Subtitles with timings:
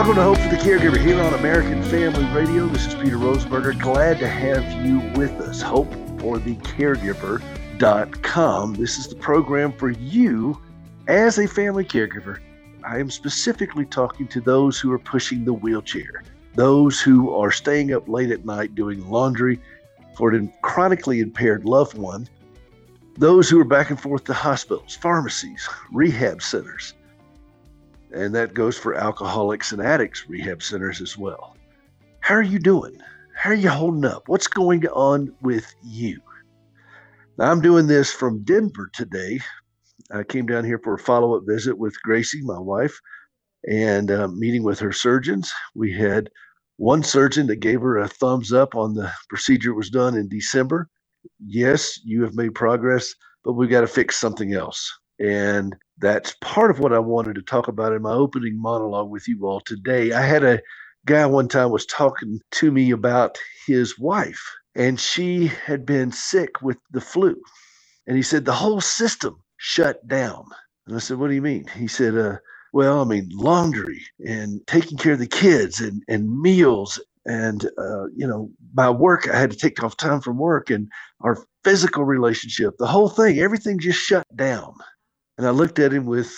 [0.00, 2.66] Welcome to Hope for the Caregiver here on American Family Radio.
[2.68, 3.78] This is Peter Rosenberger.
[3.78, 5.60] Glad to have you with us.
[5.60, 8.74] Hope for the Caregiver.com.
[8.76, 10.58] This is the program for you
[11.06, 12.38] as a family caregiver.
[12.82, 16.22] I am specifically talking to those who are pushing the wheelchair,
[16.54, 19.60] those who are staying up late at night doing laundry
[20.16, 22.26] for a chronically impaired loved one,
[23.18, 26.94] those who are back and forth to hospitals, pharmacies, rehab centers
[28.12, 31.56] and that goes for alcoholics and addicts rehab centers as well.
[32.20, 33.00] How are you doing?
[33.34, 34.28] How are you holding up?
[34.28, 36.20] What's going on with you?
[37.38, 39.40] Now, I'm doing this from Denver today.
[40.12, 42.98] I came down here for a follow up visit with Gracie, my wife,
[43.68, 45.50] and uh, meeting with her surgeons.
[45.74, 46.28] We had
[46.76, 50.88] one surgeon that gave her a thumbs up on the procedure was done in December.
[51.38, 53.14] Yes, you have made progress,
[53.44, 54.90] but we've got to fix something else.
[55.18, 59.28] And that's part of what I wanted to talk about in my opening monologue with
[59.28, 60.12] you all today.
[60.12, 60.60] I had a
[61.06, 64.42] guy one time was talking to me about his wife,
[64.74, 67.36] and she had been sick with the flu.
[68.06, 70.44] And he said the whole system shut down.
[70.86, 71.66] And I said, What do you mean?
[71.76, 72.38] He said, uh,
[72.72, 77.00] well, I mean, laundry and taking care of the kids and, and meals.
[77.26, 80.88] And, uh, you know, my work, I had to take off time from work and
[81.20, 84.74] our physical relationship, the whole thing, everything just shut down.
[85.40, 86.30] And I looked at him with,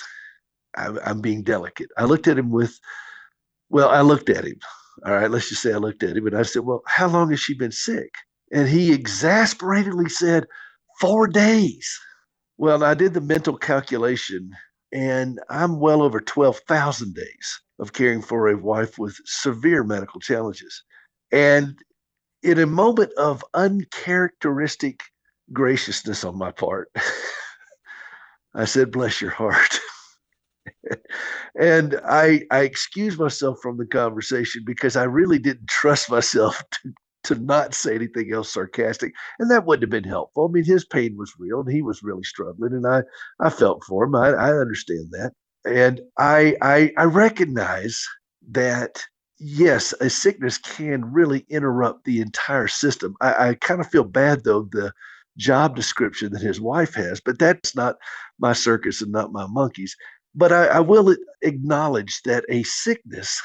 [0.77, 1.91] I, I'm being delicate.
[1.99, 2.79] I looked at him with,
[3.71, 4.59] well, I looked at him.
[5.07, 7.31] All right, let's just say I looked at him and I said, Well, how long
[7.31, 8.11] has she been sick?
[8.53, 10.47] And he exasperatedly said,
[11.01, 11.99] Four days.
[12.59, 14.53] Well, I did the mental calculation
[14.93, 20.85] and I'm well over 12,000 days of caring for a wife with severe medical challenges.
[21.33, 21.79] And
[22.43, 25.03] in a moment of uncharacteristic
[25.53, 26.91] graciousness on my part,
[28.55, 29.79] I said, bless your heart.
[31.59, 36.93] and I I excused myself from the conversation because I really didn't trust myself to
[37.25, 40.49] to not say anything else sarcastic, and that wouldn't have been helpful.
[40.49, 43.03] I mean, his pain was real, and he was really struggling, and I
[43.41, 44.15] I felt for him.
[44.17, 45.33] I, I understand that,
[45.65, 48.05] and I I I recognize
[48.51, 49.03] that
[49.39, 53.15] yes, a sickness can really interrupt the entire system.
[53.21, 54.93] I, I kind of feel bad though the
[55.37, 57.97] job description that his wife has, but that's not
[58.39, 59.97] my circus and not my monkeys.
[60.35, 63.41] But I, I will acknowledge that a sickness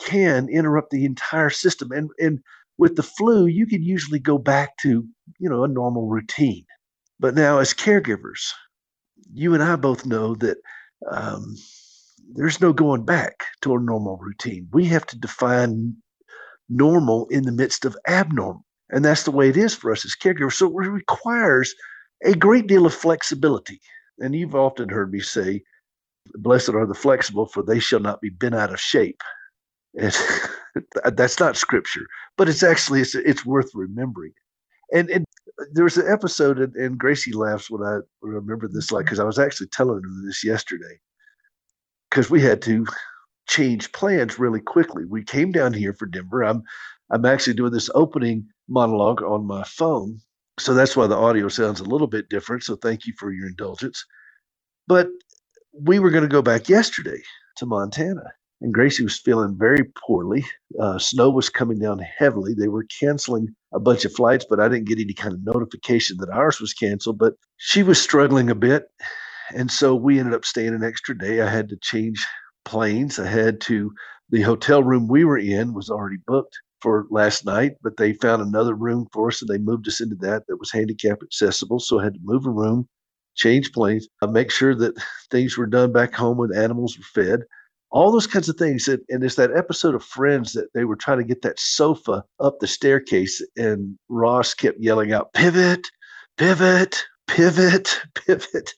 [0.00, 1.92] can interrupt the entire system.
[1.92, 2.40] And, and
[2.78, 5.06] with the flu, you can usually go back to,
[5.38, 6.64] you know, a normal routine.
[7.18, 8.52] But now as caregivers,
[9.32, 10.56] you and I both know that
[11.10, 11.56] um,
[12.32, 14.68] there's no going back to a normal routine.
[14.72, 15.96] We have to define
[16.68, 18.64] normal in the midst of abnormal.
[18.92, 20.54] And that's the way it is for us as caregivers.
[20.54, 21.74] So it requires
[22.24, 23.80] a great deal of flexibility.
[24.18, 25.62] And you've often heard me say,
[26.34, 29.20] Blessed are the flexible, for they shall not be bent out of shape.
[29.98, 30.16] And
[31.16, 32.06] that's not scripture,
[32.36, 34.32] but it's actually it's, it's worth remembering.
[34.92, 35.24] And, and
[35.72, 39.24] there was an episode, and, and Gracie laughs when I remember this, like because I
[39.24, 41.00] was actually telling her this yesterday,
[42.10, 42.86] because we had to
[43.48, 45.04] change plans really quickly.
[45.04, 46.44] We came down here for Denver.
[46.44, 46.62] I'm
[47.12, 50.20] I'm actually doing this opening monologue on my phone.
[50.60, 52.64] So that's why the audio sounds a little bit different.
[52.64, 54.04] So thank you for your indulgence.
[54.88, 55.08] But
[55.72, 57.22] we were going to go back yesterday
[57.58, 58.24] to Montana,
[58.62, 60.44] and Gracie was feeling very poorly.
[60.80, 62.54] Uh, snow was coming down heavily.
[62.54, 66.18] They were canceling a bunch of flights, but I didn't get any kind of notification
[66.20, 67.18] that ours was canceled.
[67.18, 68.84] But she was struggling a bit.
[69.54, 71.40] And so we ended up staying an extra day.
[71.42, 72.26] I had to change
[72.64, 73.18] planes.
[73.18, 73.92] I had to,
[74.30, 78.42] the hotel room we were in was already booked for last night, but they found
[78.42, 81.78] another room for us and they moved us into that that was handicap accessible.
[81.78, 82.88] So I had to move a room,
[83.36, 84.94] change planes, uh, make sure that
[85.30, 87.40] things were done back home when animals were fed,
[87.90, 88.88] all those kinds of things.
[88.88, 92.24] And, and it's that episode of Friends that they were trying to get that sofa
[92.38, 95.86] up the staircase, and Ross kept yelling out, pivot,
[96.36, 98.72] pivot, pivot, pivot.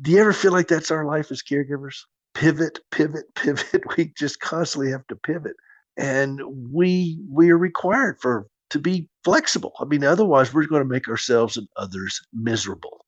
[0.00, 1.96] Do you ever feel like that's our life as caregivers?
[2.34, 3.82] Pivot, pivot, pivot.
[3.96, 5.56] We just constantly have to pivot
[5.98, 6.40] and
[6.70, 9.72] we we are required for to be flexible.
[9.80, 13.04] I mean, otherwise we're going to make ourselves and others miserable.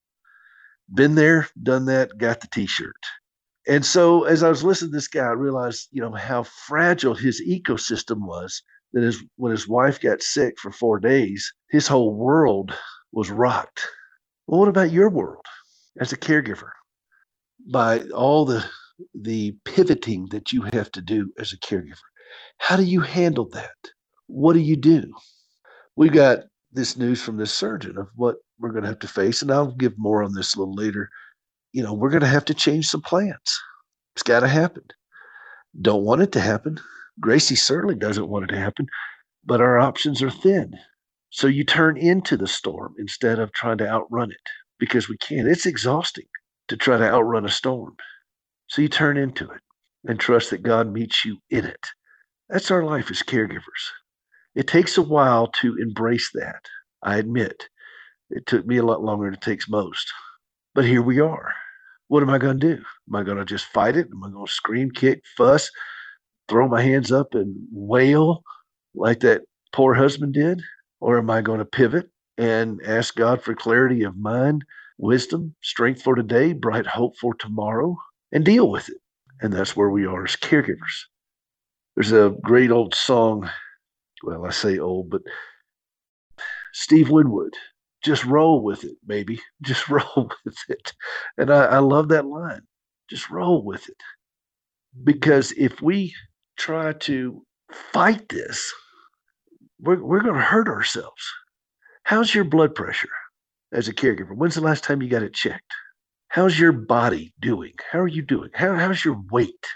[0.93, 2.97] Been there, done that, got the t-shirt.
[3.69, 7.15] And so as I was listening to this guy, I realized, you know, how fragile
[7.15, 8.63] his ecosystem was.
[8.93, 12.75] That is when his wife got sick for four days, his whole world
[13.13, 13.87] was rocked.
[14.49, 15.45] Well, what about your world
[16.01, 16.71] as a caregiver?
[17.71, 18.65] By all the
[19.15, 22.10] the pivoting that you have to do as a caregiver.
[22.59, 23.77] How do you handle that?
[24.27, 25.13] What do you do?
[25.97, 26.41] We got
[26.73, 29.73] this news from this surgeon of what we're going to have to face, and I'll
[29.73, 31.11] give more on this a little later.
[31.73, 33.61] You know, we're going to have to change some plans.
[34.15, 34.85] It's got to happen.
[35.81, 36.79] Don't want it to happen.
[37.21, 38.87] Gracie certainly doesn't want it to happen,
[39.45, 40.75] but our options are thin.
[41.31, 44.49] So you turn into the storm instead of trying to outrun it
[44.79, 45.47] because we can't.
[45.47, 46.27] It's exhausting
[46.69, 47.97] to try to outrun a storm.
[48.69, 49.61] So you turn into it
[50.07, 51.87] and trust that God meets you in it.
[52.51, 53.93] That's our life as caregivers.
[54.57, 56.65] It takes a while to embrace that.
[57.01, 57.69] I admit
[58.29, 60.13] it took me a lot longer than it takes most.
[60.75, 61.53] But here we are.
[62.09, 62.83] What am I going to do?
[63.09, 64.09] Am I going to just fight it?
[64.13, 65.71] Am I going to scream, kick, fuss,
[66.49, 68.43] throw my hands up and wail
[68.97, 69.43] like that
[69.73, 70.61] poor husband did?
[70.99, 74.65] Or am I going to pivot and ask God for clarity of mind,
[74.99, 77.97] wisdom, strength for today, bright hope for tomorrow,
[78.33, 78.99] and deal with it?
[79.41, 81.05] And that's where we are as caregivers.
[81.97, 83.51] There's a great old song.
[84.23, 85.23] Well, I say old, but
[86.73, 87.55] Steve Winwood,
[88.03, 89.41] just roll with it, baby.
[89.63, 90.93] Just roll with it.
[91.37, 92.63] And I, I love that line.
[93.11, 93.97] Just roll with it.
[95.05, 96.15] Because if we
[96.57, 98.73] try to fight this,
[99.81, 101.23] we're, we're going to hurt ourselves.
[102.05, 103.11] How's your blood pressure
[103.73, 104.35] as a caregiver?
[104.35, 105.73] When's the last time you got it checked?
[106.29, 107.75] How's your body doing?
[107.91, 108.51] How are you doing?
[108.55, 109.67] How, how's your weight?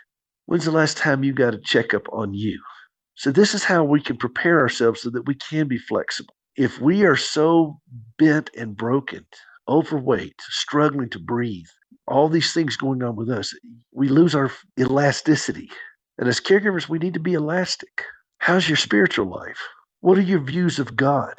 [0.47, 2.61] When's the last time you got a checkup on you?
[3.15, 6.35] So, this is how we can prepare ourselves so that we can be flexible.
[6.57, 7.81] If we are so
[8.19, 9.27] bent and broken,
[9.69, 11.67] overweight, struggling to breathe,
[12.07, 13.55] all these things going on with us,
[13.93, 15.71] we lose our elasticity.
[16.19, 18.05] And as caregivers, we need to be elastic.
[18.39, 19.61] How's your spiritual life?
[20.01, 21.35] What are your views of God?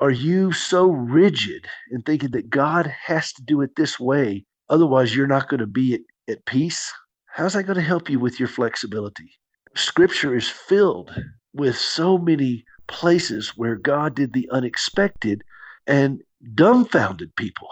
[0.00, 4.44] Are you so rigid in thinking that God has to do it this way?
[4.68, 6.92] Otherwise, you're not going to be at, at peace?
[7.36, 9.30] How's that going to help you with your flexibility?
[9.74, 11.14] Scripture is filled
[11.52, 15.44] with so many places where God did the unexpected
[15.86, 16.22] and
[16.54, 17.68] dumbfounded people,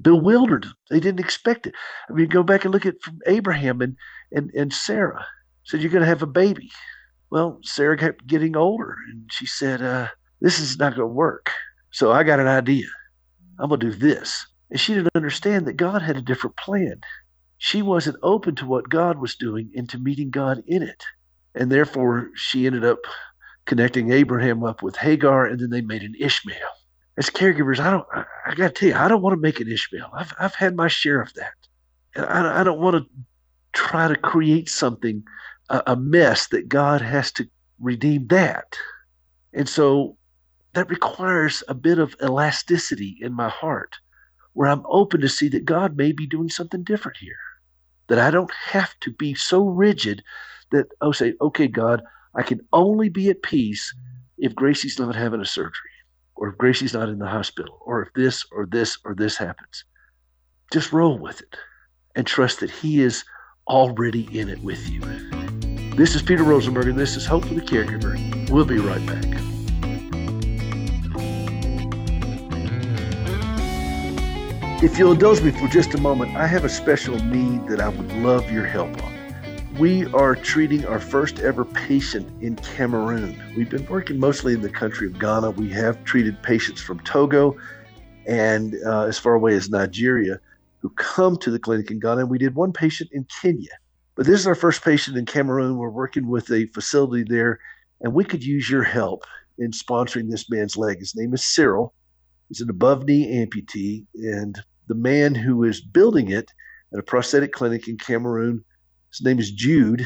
[0.00, 0.64] bewildered.
[0.88, 1.74] They didn't expect it.
[2.08, 3.96] I mean, go back and look at from Abraham and,
[4.32, 5.26] and, and Sarah
[5.64, 6.70] said, You're going to have a baby.
[7.28, 10.08] Well, Sarah kept getting older and she said, uh,
[10.40, 11.50] This is not going to work.
[11.90, 12.86] So I got an idea.
[13.58, 14.46] I'm going to do this.
[14.70, 17.02] And she didn't understand that God had a different plan.
[17.62, 21.04] She wasn't open to what God was doing and to meeting God in it.
[21.54, 23.00] And therefore, she ended up
[23.66, 26.56] connecting Abraham up with Hagar, and then they made an Ishmael.
[27.18, 29.60] As caregivers, I don't, I, I got to tell you, I don't want to make
[29.60, 30.10] an Ishmael.
[30.14, 31.52] I've, I've had my share of that.
[32.14, 33.10] And I, I don't want to
[33.74, 35.22] try to create something
[35.68, 37.46] a, a mess that God has to
[37.78, 38.74] redeem that.
[39.52, 40.16] And so
[40.72, 43.96] that requires a bit of elasticity in my heart
[44.54, 47.36] where I'm open to see that God may be doing something different here.
[48.10, 50.22] That I don't have to be so rigid
[50.72, 52.02] that, oh, say, okay, God,
[52.34, 53.94] I can only be at peace
[54.36, 55.92] if Gracie's not having a surgery,
[56.34, 59.84] or if Gracie's not in the hospital, or if this or this or this happens.
[60.72, 61.56] Just roll with it
[62.16, 63.24] and trust that He is
[63.68, 65.00] already in it with you.
[65.94, 68.50] This is Peter Rosenberger, and this is Hope for the Caregiver.
[68.50, 69.49] We'll be right back.
[74.82, 77.90] If you'll indulge me for just a moment, I have a special need that I
[77.90, 79.14] would love your help on.
[79.78, 83.38] We are treating our first ever patient in Cameroon.
[83.54, 85.50] We've been working mostly in the country of Ghana.
[85.50, 87.58] We have treated patients from Togo
[88.26, 90.40] and uh, as far away as Nigeria
[90.78, 92.22] who come to the clinic in Ghana.
[92.22, 93.76] And we did one patient in Kenya.
[94.14, 95.76] But this is our first patient in Cameroon.
[95.76, 97.60] We're working with a facility there,
[98.00, 99.24] and we could use your help
[99.58, 101.00] in sponsoring this man's leg.
[101.00, 101.92] His name is Cyril.
[102.48, 104.58] He's an above knee amputee, and
[104.90, 106.50] the man who is building it
[106.92, 108.64] at a prosthetic clinic in Cameroon,
[109.10, 110.04] his name is Jude.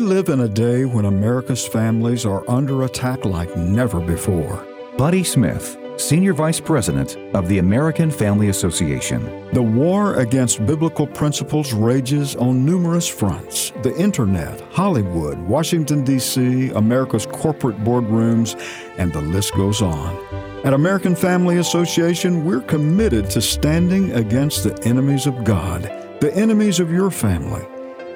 [0.07, 4.65] Live in a day when America's families are under attack like never before.
[4.97, 9.25] Buddy Smith Senior Vice President of the American Family Association.
[9.53, 17.27] The war against biblical principles rages on numerous fronts the internet, Hollywood, Washington, D.C., America's
[17.27, 18.55] corporate boardrooms,
[18.99, 20.17] and the list goes on.
[20.65, 25.83] At American Family Association, we're committed to standing against the enemies of God,
[26.21, 27.67] the enemies of your family.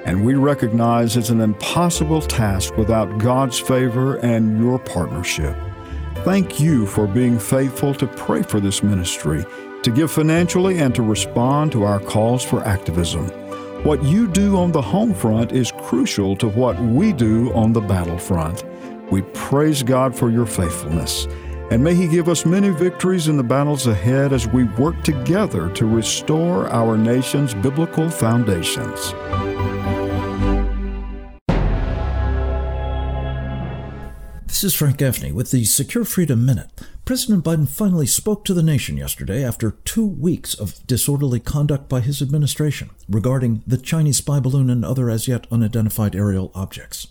[0.05, 5.55] And we recognize it's an impossible task without God's favor and your partnership.
[6.23, 9.45] Thank you for being faithful to pray for this ministry,
[9.83, 13.27] to give financially, and to respond to our calls for activism.
[13.83, 17.81] What you do on the home front is crucial to what we do on the
[17.81, 18.63] battlefront.
[19.11, 21.27] We praise God for your faithfulness.
[21.71, 25.69] And may He give us many victories in the battles ahead as we work together
[25.69, 29.13] to restore our nation's biblical foundations.
[34.61, 36.69] This is Frank Gaffney with the Secure Freedom Minute.
[37.03, 41.99] President Biden finally spoke to the nation yesterday after two weeks of disorderly conduct by
[41.99, 47.07] his administration regarding the Chinese spy balloon and other as yet unidentified aerial objects.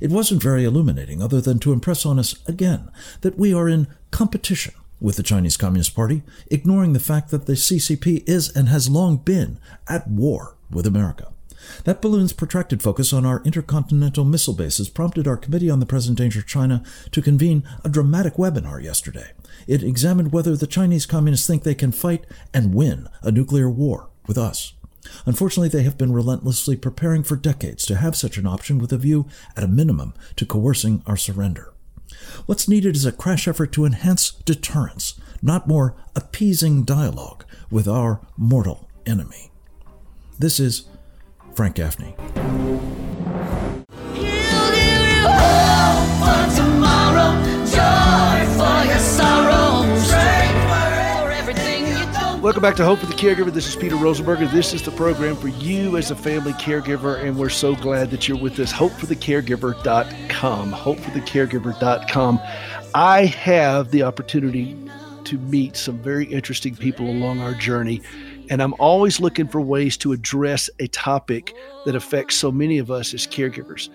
[0.00, 2.88] It wasn't very illuminating, other than to impress on us again
[3.22, 7.54] that we are in competition with the Chinese Communist Party, ignoring the fact that the
[7.54, 11.31] CCP is and has long been at war with America.
[11.84, 16.18] That balloon's protracted focus on our intercontinental missile bases prompted our Committee on the Present
[16.18, 19.32] Danger of China to convene a dramatic webinar yesterday.
[19.66, 24.08] It examined whether the Chinese communists think they can fight and win a nuclear war
[24.26, 24.74] with us.
[25.26, 28.98] Unfortunately, they have been relentlessly preparing for decades to have such an option with a
[28.98, 29.26] view,
[29.56, 31.72] at a minimum, to coercing our surrender.
[32.46, 38.20] What's needed is a crash effort to enhance deterrence, not more appeasing dialogue with our
[38.36, 39.50] mortal enemy.
[40.38, 40.86] This is
[41.54, 42.14] Frank Gaffney.
[52.42, 53.52] Welcome back to Hope for the Caregiver.
[53.52, 54.50] This is Peter Rosenberger.
[54.50, 58.26] This is the program for you as a family caregiver, and we're so glad that
[58.26, 58.72] you're with us.
[58.72, 60.72] HopeForTheCaregiver.com.
[60.72, 62.40] HopeForTheCaregiver.com.
[62.94, 64.76] I have the opportunity
[65.24, 68.02] to meet some very interesting people along our journey,
[68.52, 71.56] and I'm always looking for ways to address a topic
[71.86, 73.88] that affects so many of us as caregivers.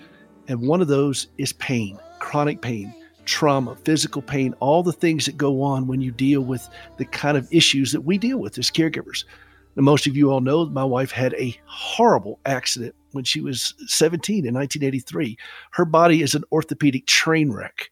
[0.48, 2.92] And one of those is pain, chronic pain
[3.26, 7.38] trauma, physical pain, all the things that go on when you deal with the kind
[7.38, 9.26] of issues that we deal with as caregivers.
[9.76, 13.76] And most of you all know my wife had a horrible accident when she was
[13.86, 15.38] 17 in 1983.
[15.74, 17.92] Her body is an orthopedic train wreck.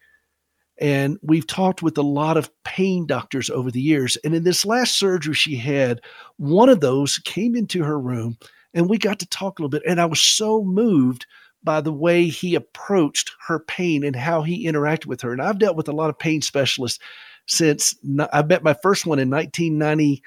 [0.79, 4.17] And we've talked with a lot of pain doctors over the years.
[4.23, 6.01] And in this last surgery she had,
[6.37, 8.37] one of those came into her room
[8.73, 9.83] and we got to talk a little bit.
[9.87, 11.25] And I was so moved
[11.63, 15.31] by the way he approached her pain and how he interacted with her.
[15.31, 17.03] And I've dealt with a lot of pain specialists
[17.47, 17.95] since
[18.31, 20.21] I met my first one in 1990.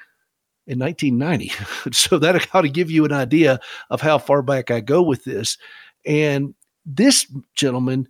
[0.67, 1.93] In 1990.
[1.93, 5.25] so that ought to give you an idea of how far back I go with
[5.25, 5.57] this.
[6.05, 8.09] And this gentleman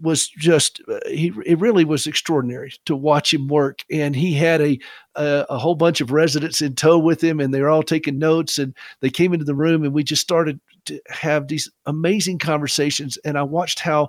[0.00, 3.84] was just uh, he it really was extraordinary to watch him work.
[3.90, 4.78] And he had a,
[5.14, 8.18] a, a whole bunch of residents in tow with him and they were all taking
[8.18, 12.38] notes and they came into the room and we just started to have these amazing
[12.38, 13.18] conversations.
[13.24, 14.08] And I watched how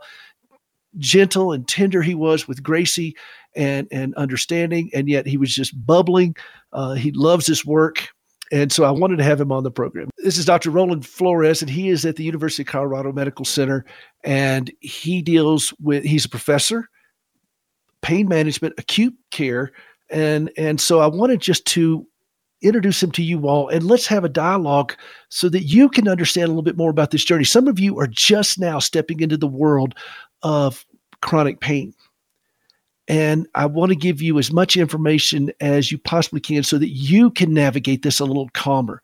[0.98, 3.16] gentle and tender he was with Gracie
[3.56, 6.36] and and understanding and yet he was just bubbling.
[6.74, 8.10] Uh, he loves his work
[8.51, 10.10] and so I wanted to have him on the program.
[10.18, 10.72] This is Dr.
[10.72, 13.86] Ramon Flores, and he is at the University of Colorado Medical Center.
[14.24, 16.89] And he deals with, he's a professor,
[18.01, 19.72] pain management, acute care.
[20.10, 22.08] And, and so I wanted just to
[22.62, 24.94] introduce him to you all and let's have a dialogue
[25.29, 27.46] so that you can understand a little bit more about this journey.
[27.46, 29.96] Some of you are just now stepping into the world
[30.44, 30.86] of
[31.22, 31.94] chronic pain.
[33.10, 36.89] And I want to give you as much information as you possibly can so that
[36.89, 39.01] you can navigate this a little calmer.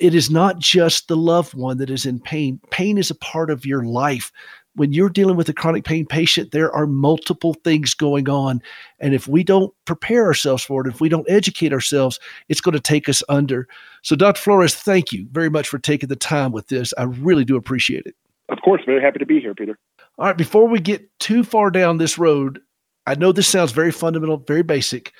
[0.00, 3.50] It is not just the loved one that is in pain, pain is a part
[3.50, 4.30] of your life.
[4.74, 8.62] When you're dealing with a chronic pain patient, there are multiple things going on.
[9.00, 12.18] And if we don't prepare ourselves for it, if we don't educate ourselves,
[12.48, 13.68] it's going to take us under.
[14.02, 14.40] So, Dr.
[14.40, 16.94] Flores, thank you very much for taking the time with this.
[16.96, 18.14] I really do appreciate it.
[18.48, 19.78] Of course, very happy to be here, Peter.
[20.16, 22.60] All right, before we get too far down this road,
[23.06, 25.12] I know this sounds very fundamental, very basic,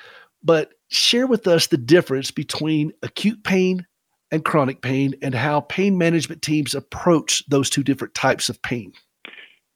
[0.42, 3.86] but share with us the difference between acute pain
[4.30, 8.92] and chronic pain and how pain management teams approach those two different types of pain.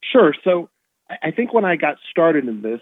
[0.02, 0.34] Sure.
[0.44, 0.70] So
[1.22, 2.80] I think when I got started in this,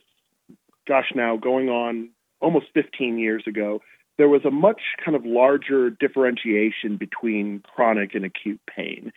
[0.87, 3.81] gosh, now going on almost 15 years ago,
[4.19, 9.13] there was a much kind of larger differentiation between chronic and acute pain.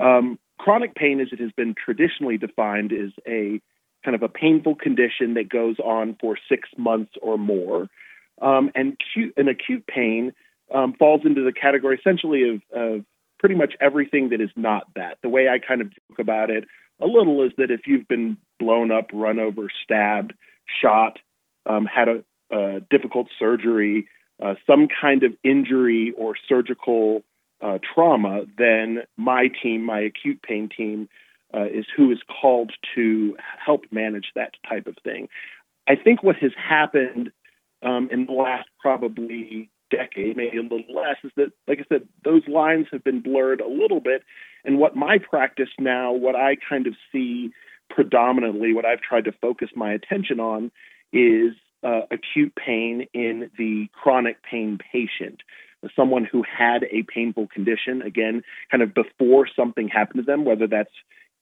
[0.00, 3.60] Um, chronic pain, as it has been traditionally defined, is a
[4.06, 7.88] kind of a painful condition that goes on for six months or more.
[8.40, 10.32] Um, and acute, an acute pain
[10.72, 13.04] um, falls into the category essentially of, of
[13.40, 15.18] pretty much everything that is not that.
[15.22, 16.64] The way I kind of joke about it
[17.00, 20.32] a little is that if you've been blown up, run over, stabbed,
[20.80, 21.18] shot,
[21.66, 22.24] um, had a,
[22.56, 24.08] a, difficult surgery,
[24.42, 27.22] uh, some kind of injury or surgical
[27.60, 31.08] uh, trauma, then my team, my acute pain team,
[31.56, 35.28] uh, is who is called to help manage that type of thing.
[35.88, 37.30] I think what has happened
[37.82, 42.08] um, in the last probably decade, maybe a little less, is that, like I said,
[42.24, 44.22] those lines have been blurred a little bit.
[44.64, 47.50] And what my practice now, what I kind of see
[47.88, 50.72] predominantly, what I've tried to focus my attention on
[51.12, 51.52] is
[51.84, 55.40] uh, acute pain in the chronic pain patient.
[55.94, 60.66] Someone who had a painful condition, again, kind of before something happened to them, whether
[60.66, 60.90] that's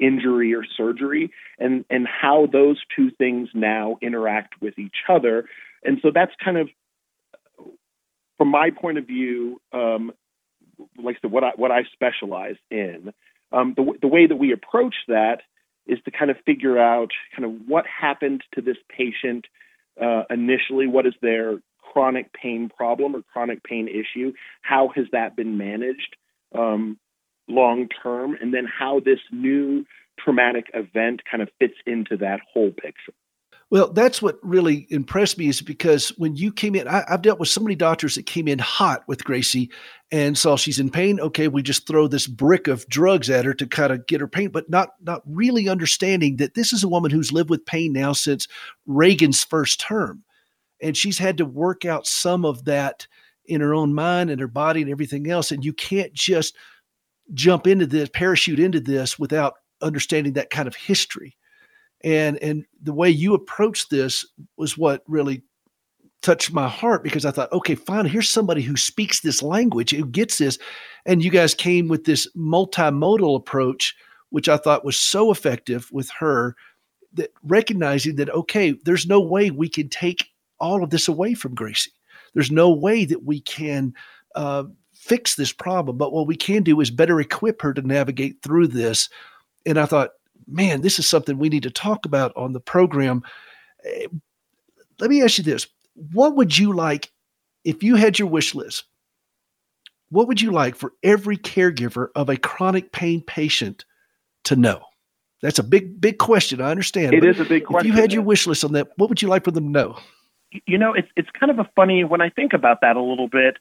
[0.00, 5.46] injury or surgery, and, and how those two things now interact with each other.
[5.84, 6.68] And so that's kind of
[8.38, 10.12] from my point of view, um,
[11.02, 13.12] like I said, what I what I specialize in,
[13.52, 15.42] um, the the way that we approach that
[15.86, 19.46] is to kind of figure out kind of what happened to this patient
[20.00, 20.86] uh, initially.
[20.86, 24.32] What is their chronic pain problem or chronic pain issue?
[24.62, 26.16] How has that been managed
[26.54, 26.98] um,
[27.48, 28.36] long term?
[28.40, 29.84] And then how this new
[30.18, 33.12] traumatic event kind of fits into that whole picture.
[33.70, 37.40] Well, that's what really impressed me is because when you came in, I, have dealt
[37.40, 39.70] with so many doctors that came in hot with Gracie
[40.12, 41.18] and saw she's in pain.
[41.18, 44.28] Okay, we just throw this brick of drugs at her to kind of get her
[44.28, 47.92] pain, but not not really understanding that this is a woman who's lived with pain
[47.92, 48.46] now since
[48.86, 50.22] Reagan's first term,
[50.80, 53.08] and she's had to work out some of that
[53.46, 55.50] in her own mind and her body and everything else.
[55.50, 56.54] And you can't just
[57.33, 61.37] jump into this, parachute into this without understanding that kind of history
[62.04, 65.43] and and the way you approached this was what really
[66.23, 70.06] touched my heart because I thought, okay, fine, here's somebody who speaks this language, who
[70.06, 70.58] gets this.
[71.06, 73.95] And you guys came with this multimodal approach,
[74.30, 76.56] which I thought was so effective with her
[77.15, 80.28] that recognizing that, okay, there's no way we can take
[80.60, 81.93] all of this away from Gracie.
[82.32, 83.93] There's no way that we can
[84.34, 84.65] uh,
[85.04, 85.99] fix this problem.
[85.99, 89.08] But what we can do is better equip her to navigate through this.
[89.67, 90.10] And I thought,
[90.47, 93.23] man, this is something we need to talk about on the program.
[93.84, 94.06] Eh,
[94.99, 95.67] let me ask you this.
[96.12, 97.10] What would you like
[97.64, 98.84] if you had your wish list?
[100.10, 103.84] What would you like for every caregiver of a chronic pain patient
[104.45, 104.82] to know?
[105.43, 106.60] That's a big, big question.
[106.60, 107.14] I understand.
[107.14, 107.90] It is a big question.
[107.90, 109.71] If you had your wish list on that, what would you like for them to
[109.71, 109.99] know?
[110.67, 113.28] You know, it's it's kind of a funny when I think about that a little
[113.28, 113.58] bit.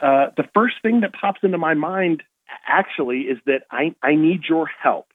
[0.00, 2.22] Uh, the first thing that pops into my mind
[2.66, 5.06] actually is that I, I need your help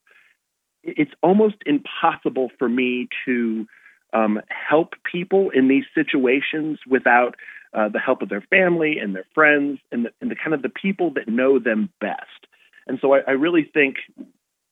[0.83, 3.67] it's almost impossible for me to
[4.13, 7.35] um, help people in these situations without
[7.73, 10.61] uh, the help of their family and their friends and the, and the kind of
[10.61, 12.47] the people that know them best.
[12.87, 13.97] And so I, I really think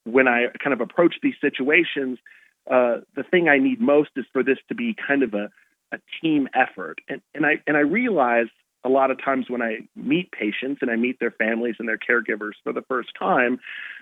[0.05, 2.17] when I kind of approach these situations,
[2.71, 5.49] uh, the thing I need most is for this to be kind of a,
[5.91, 6.99] a team effort.
[7.07, 8.47] And, and I and I realize
[8.83, 11.97] a lot of times when I meet patients and I meet their families and their
[11.97, 13.59] caregivers for the first time,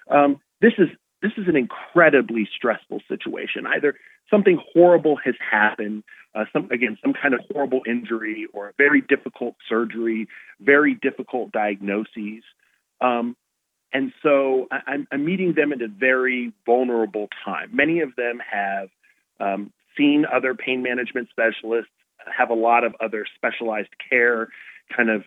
[0.10, 0.90] um, this is
[1.22, 3.66] this is an incredibly stressful situation.
[3.66, 3.96] Either
[4.30, 6.04] something horrible has happened,
[6.36, 10.28] uh, some again some kind of horrible injury or a very difficult surgery,
[10.60, 12.44] very difficult diagnoses,
[13.02, 13.36] um,
[13.94, 17.70] and so I, am I'm meeting them at a very vulnerable time.
[17.74, 18.90] Many of them have
[19.40, 21.92] um, seen other pain management specialists,
[22.26, 24.50] have a lot of other specialized care,
[24.96, 25.24] kind of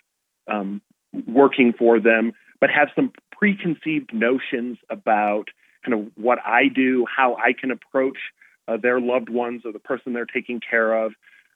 [0.46, 0.80] um,
[1.26, 5.48] working for them, but have some preconceived notions about
[5.84, 8.18] kind of what I do, how I can approach
[8.66, 11.12] uh, their loved ones or the person they're taking care of.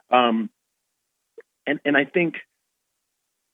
[0.09, 0.49] Um,
[1.67, 2.35] and, and I think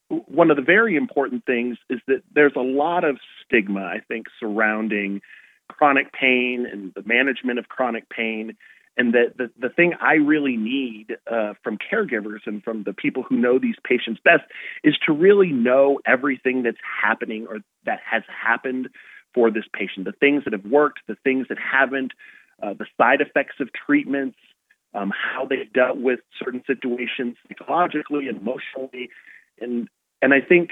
[0.10, 4.28] one of the very important things is that there's a lot of stigma, I think,
[4.40, 5.22] surrounding
[5.68, 8.58] chronic pain and the management of chronic pain.
[9.00, 13.24] And that the, the thing I really need uh, from caregivers and from the people
[13.24, 14.44] who know these patients best
[14.84, 18.90] is to really know everything that's happening or that has happened
[19.34, 22.12] for this patient, the things that have worked, the things that haven't,
[22.62, 24.38] uh, the side effects of treatments,
[24.94, 29.10] um, how they've dealt with certain situations psychologically emotionally.
[29.62, 29.88] And,
[30.22, 30.72] and I think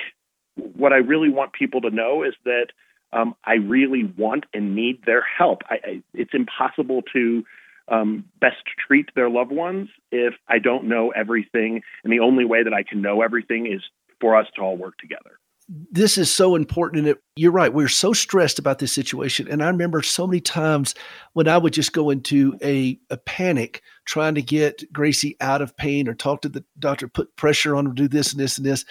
[0.56, 2.68] what I really want people to know is that
[3.14, 5.62] um, I really want and need their help.
[5.70, 7.46] I, I, it's impossible to
[7.90, 11.82] um, best treat their loved ones if I don't know everything.
[12.04, 13.82] And the only way that I can know everything is
[14.20, 15.40] for us to all work together.
[15.70, 17.08] this is so important.
[17.08, 17.74] And you're right.
[17.74, 19.48] We're so stressed about this situation.
[19.50, 20.96] And I remember so many times
[21.34, 25.76] when I would just go into a, a panic trying to get Gracie out of
[25.76, 28.66] pain or talk to the doctor, put pressure on her, do this and this and
[28.66, 28.86] this.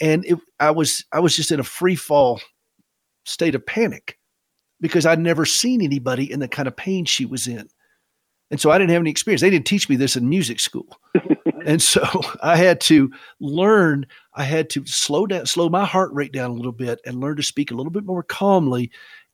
[0.00, 2.40] And it, I was I was just in a free fall
[3.24, 4.18] state of panic
[4.80, 7.68] because I'd never seen anybody in the kind of pain she was in.
[8.50, 9.40] And so I didn't have any experience.
[9.40, 11.00] They didn't teach me this in music school.
[11.66, 12.04] and so
[12.42, 16.54] I had to learn, I had to slow down, slow my heart rate down a
[16.54, 18.90] little bit and learn to speak a little bit more calmly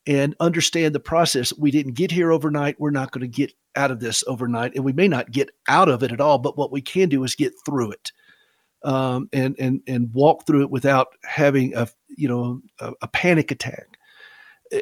[0.07, 1.57] and understand the process.
[1.57, 2.81] We didn't get here overnight.
[2.81, 4.75] We're not going to get out of this overnight.
[4.75, 7.23] And we may not get out of it at all, but what we can do
[7.25, 8.13] is get through it.
[8.85, 13.53] Um, and and and walk through it without having a you know a, a panic
[13.53, 13.92] attack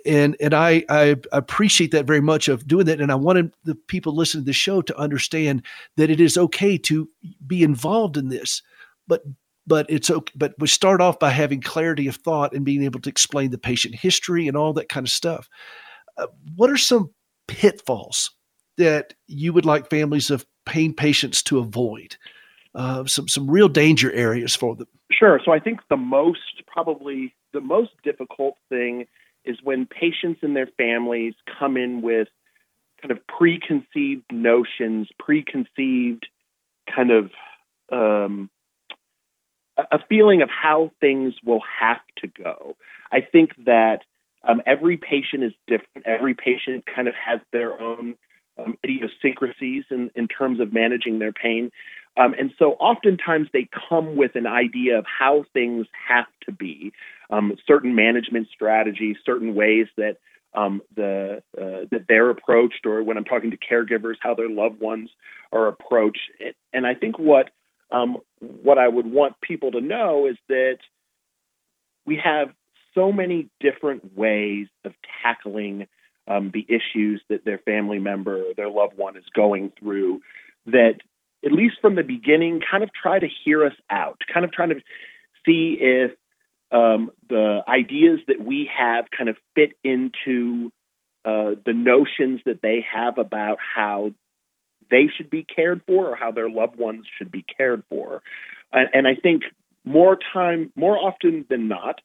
[0.04, 3.00] and and I, I appreciate that very much of doing that.
[3.00, 5.64] And I wanted the people listening to the show to understand
[5.96, 7.08] that it is okay to
[7.46, 8.62] be involved in this,
[9.08, 9.22] but
[9.66, 10.32] but it's okay.
[10.36, 13.58] But we start off by having clarity of thought and being able to explain the
[13.58, 15.48] patient history and all that kind of stuff.
[16.16, 16.26] Uh,
[16.56, 17.10] what are some
[17.48, 18.30] pitfalls
[18.76, 22.16] that you would like families of pain patients to avoid?
[22.74, 24.86] Uh, some some real danger areas for them.
[25.10, 25.40] Sure.
[25.44, 29.06] So I think the most probably the most difficult thing
[29.44, 32.28] is when patients and their families come in with
[33.00, 36.26] kind of preconceived notions, preconceived
[36.94, 37.30] kind of
[37.90, 38.50] um,
[39.90, 42.76] a feeling of how things will have to go.
[43.10, 44.00] I think that
[44.46, 46.06] um, every patient is different.
[46.06, 48.14] Every patient kind of has their own
[48.58, 51.70] um, idiosyncrasies in, in terms of managing their pain.
[52.16, 56.92] Um, and so oftentimes they come with an idea of how things have to be,
[57.30, 60.16] um, certain management strategies, certain ways that
[60.52, 64.80] um, the uh, that they're approached, or when I'm talking to caregivers, how their loved
[64.80, 65.10] ones
[65.52, 66.30] are approached.
[66.72, 67.50] And I think what
[67.92, 70.78] um, what I would want people to know is that
[72.04, 72.48] we have
[72.94, 74.92] so many different ways of
[75.22, 75.86] tackling
[76.26, 80.20] um, the issues that their family member or their loved one is going through
[80.66, 80.94] that
[81.44, 84.70] at least from the beginning, kind of try to hear us out, kind of trying
[84.70, 84.80] to
[85.46, 86.12] see if
[86.72, 90.70] um, the ideas that we have kind of fit into
[91.24, 94.12] uh, the notions that they have about how
[94.90, 98.22] they should be cared for or how their loved ones should be cared for.
[98.72, 99.42] And, and I think
[99.84, 102.00] more time, more often than not,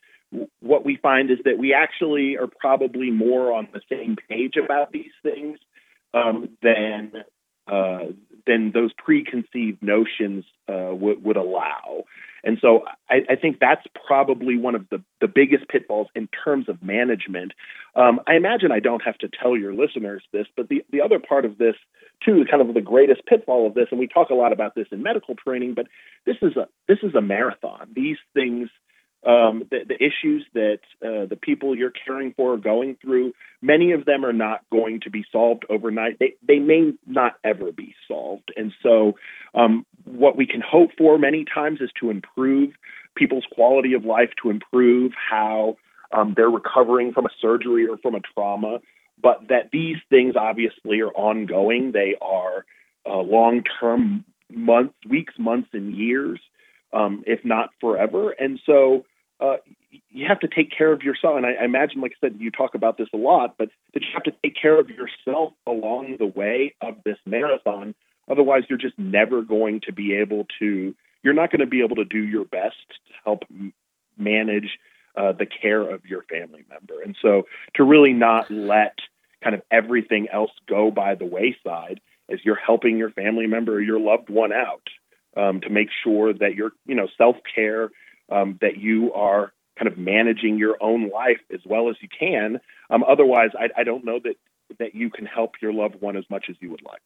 [0.60, 4.92] what we find is that we actually are probably more on the same page about
[4.92, 5.60] these things
[6.14, 7.12] um, than
[7.68, 8.06] uh,
[8.46, 12.04] than those preconceived notions uh, would, would allow.
[12.44, 16.70] And so I, I, think that's probably one of the, the biggest pitfalls in terms
[16.70, 17.54] of management.
[17.96, 21.18] Um, I imagine I don't have to tell your listeners this, but the, the other
[21.18, 21.74] part of this,
[22.24, 24.86] too, kind of the greatest pitfall of this, and we talk a lot about this
[24.92, 25.88] in medical training, but
[26.26, 27.90] this is a this is a marathon.
[27.96, 28.70] These things
[29.26, 33.92] um, the, the, issues that uh, the people you're caring for are going through, many
[33.92, 36.20] of them are not going to be solved overnight.
[36.20, 38.54] They, they may not ever be solved.
[38.56, 39.14] And so,
[39.56, 42.74] um, what we can hope for many times is to improve
[43.16, 45.78] people's quality of life, to improve how
[46.12, 48.78] um, they're recovering from a surgery or from a trauma.
[49.20, 52.66] But that these things obviously are ongoing, they are
[53.10, 56.40] uh, long term months, weeks, months, and years.
[56.94, 58.32] Um, if not forever.
[58.32, 59.04] And so
[59.40, 59.58] uh,
[60.10, 61.36] you have to take care of yourself.
[61.38, 64.02] And I, I, imagine, like I said, you talk about this a lot, but that
[64.02, 67.96] you have to take care of yourself along the way of this marathon.
[68.30, 71.98] Otherwise, you're just never going to be able to, you're not going to be able
[71.98, 72.76] to do your best
[73.08, 73.44] to help
[74.18, 74.80] manage
[75.18, 77.02] uh, the care of your family member.
[77.02, 77.44] And so
[77.76, 78.98] to really not let
[79.44, 83.82] kind of everything else go by the wayside as you're helping your family member or
[83.82, 84.88] your loved one out
[85.38, 87.92] um, to make sure that your, you know, self care
[88.30, 92.60] um, that you are kind of managing your own life as well as you can.
[92.90, 94.36] Um, otherwise, I, I don't know that
[94.80, 97.02] that you can help your loved one as much as you would like.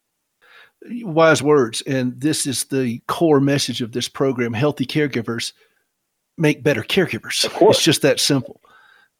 [1.05, 5.53] Wise words, and this is the core message of this program: healthy caregivers
[6.37, 7.45] make better caregivers.
[7.45, 7.77] of course.
[7.77, 8.61] It's just that simple.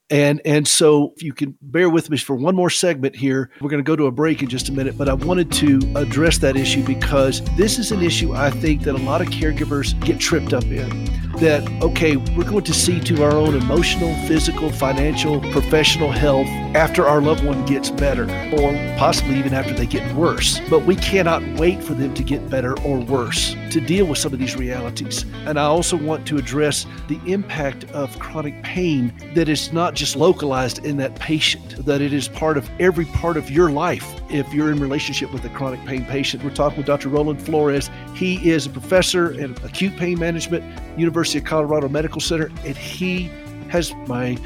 [0.09, 3.69] And and so if you can bear with me for one more segment here, we're
[3.69, 6.39] going to go to a break in just a minute, but I wanted to address
[6.39, 10.19] that issue because this is an issue I think that a lot of caregivers get
[10.19, 11.05] tripped up in.
[11.39, 17.05] That okay, we're going to see to our own emotional, physical, financial, professional health after
[17.05, 20.59] our loved one gets better or possibly even after they get worse.
[20.69, 24.33] But we cannot wait for them to get better or worse to deal with some
[24.33, 25.25] of these realities.
[25.45, 30.15] And I also want to address the impact of chronic pain that is not just
[30.15, 34.51] localized in that patient, that it is part of every part of your life if
[34.53, 36.41] you're in relationship with a chronic pain patient.
[36.41, 37.09] We're talking with Dr.
[37.09, 37.91] Ramon Flores.
[38.15, 40.63] He is a professor in acute pain management,
[40.97, 43.29] University of Colorado Medical Center, and he
[43.67, 44.37] has my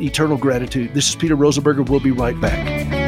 [0.00, 0.94] eternal gratitude.
[0.94, 1.88] This is Peter Rosenberger.
[1.88, 3.00] We'll be right back.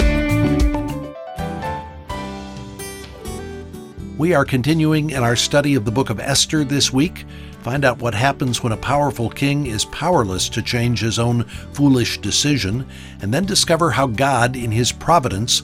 [4.19, 7.25] We are continuing in our study of the book of Esther this week.
[7.62, 12.18] Find out what happens when a powerful king is powerless to change his own foolish
[12.18, 12.85] decision,
[13.20, 15.62] and then discover how God, in his providence,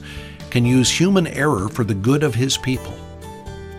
[0.49, 2.93] can use human error for the good of his people.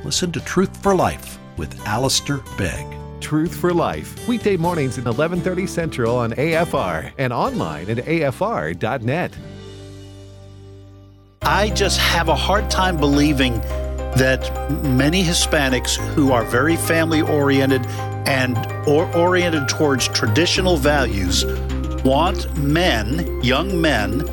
[0.04, 2.87] Listen to Truth for Life with Alistair Begg.
[3.22, 9.33] Truth for Life, weekday mornings at 11:30 Central on AFR and online at afr.net.
[11.40, 13.61] I just have a hard time believing
[14.16, 14.50] that
[14.83, 17.87] many Hispanics who are very family oriented
[18.26, 18.56] and
[18.87, 21.44] or oriented towards traditional values
[22.04, 24.24] want men, young men,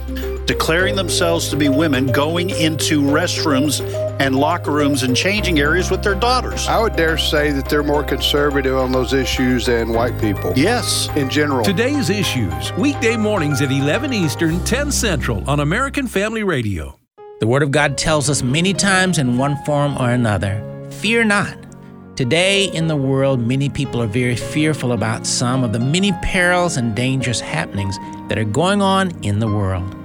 [0.46, 3.82] declaring themselves to be women going into restrooms
[4.20, 6.68] and locker rooms and changing areas with their daughters.
[6.68, 10.54] I would dare say that they're more conservative on those issues than white people.
[10.56, 11.10] Yes.
[11.16, 11.64] In general.
[11.64, 16.98] Today's Issues, weekday mornings at 11 Eastern, 10 Central on American Family Radio.
[17.40, 21.67] The Word of God tells us many times in one form or another fear not.
[22.18, 26.76] Today in the world, many people are very fearful about some of the many perils
[26.76, 29.96] and dangerous happenings that are going on in the world.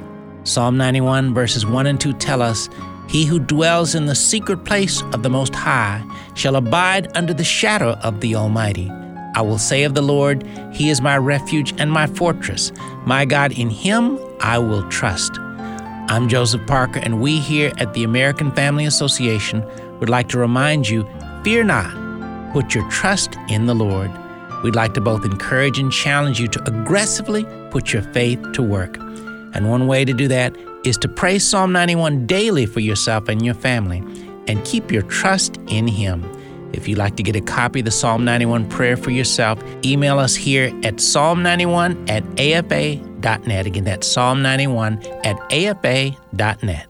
[0.44, 2.68] Psalm 91, verses 1 and 2 tell us,
[3.08, 7.44] He who dwells in the secret place of the Most High shall abide under the
[7.44, 8.90] shadow of the Almighty.
[9.34, 12.72] I will say of the Lord, He is my refuge and my fortress.
[13.06, 15.38] My God, in Him I will trust.
[15.38, 19.64] I'm Joseph Parker, and we here at the American Family Association
[19.98, 21.08] would like to remind you
[21.42, 22.01] fear not,
[22.52, 24.10] put your trust in the Lord.
[24.62, 28.96] We'd like to both encourage and challenge you to aggressively put your faith to work.
[29.54, 33.44] And one way to do that is to pray Psalm 91 daily for yourself and
[33.44, 33.98] your family
[34.46, 36.24] and keep your trust in Him.
[36.72, 40.18] If you'd like to get a copy of the Psalm 91 prayer for yourself, email
[40.18, 43.66] us here at psalm91 at afa.net.
[43.66, 46.86] Again, that's Psalm 91 at afa.net.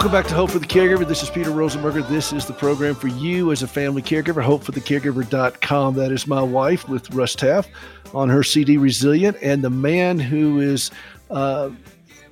[0.00, 1.06] Welcome back to Hope for the Caregiver.
[1.06, 2.08] This is Peter Rosenberger.
[2.08, 5.94] This is the program for you as a family caregiver, hopeforthecaregiver.com.
[5.94, 7.68] That is my wife with Russ Taff
[8.14, 10.90] on her CD Resilient, and the man who is
[11.28, 11.68] uh,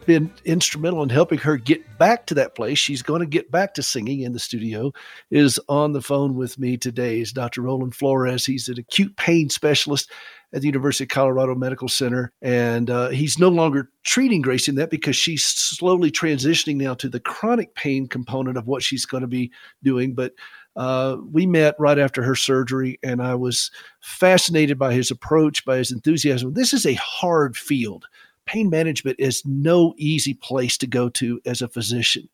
[0.07, 2.78] been instrumental in helping her get back to that place.
[2.78, 4.90] She's going to get back to singing in the studio.
[5.31, 7.61] Is on the phone with me today is Dr.
[7.61, 8.46] Ramon Flores.
[8.46, 10.11] He's an acute pain specialist
[10.52, 12.32] at the University of Colorado Medical Center.
[12.40, 17.08] And uh, he's no longer treating Gracie in that because she's slowly transitioning now to
[17.08, 19.50] the chronic pain component of what she's going to be
[19.82, 20.14] doing.
[20.14, 20.32] But
[20.76, 25.78] uh, we met right after her surgery, and I was fascinated by his approach, by
[25.78, 26.54] his enthusiasm.
[26.54, 28.06] This is a hard field.
[28.46, 32.28] Pain management is no easy place to go to as a physician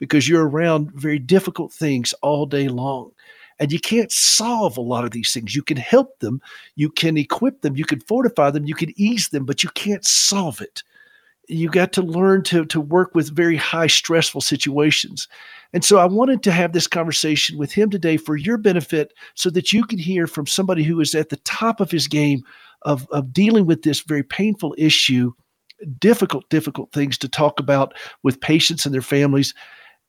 [0.00, 3.12] because you're around very difficult things all day long.
[3.60, 5.54] And you can't solve a lot of these things.
[5.54, 6.40] You can help them,
[6.76, 10.04] you can equip them, you can fortify them, you can ease them, but you can't
[10.04, 10.82] solve it.
[11.46, 15.28] You got to learn to, to work with very high stressful situations.
[15.72, 19.50] And so I wanted to have this conversation with him today for your benefit so
[19.50, 22.42] that you can hear from somebody who is at the top of his game
[22.82, 25.32] of, of dealing with this very painful issue,
[25.98, 29.54] difficult, difficult things to talk about with patients and their families.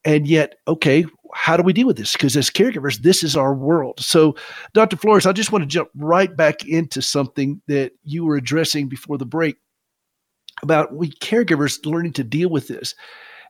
[0.03, 2.13] And yet, okay, how do we deal with this?
[2.13, 3.99] Because as caregivers, this is our world.
[3.99, 4.35] So,
[4.73, 4.97] Dr.
[4.97, 9.17] Flores, I just want to jump right back into something that you were addressing before
[9.17, 9.57] the break
[10.61, 12.95] about we caregivers learning to deal with this.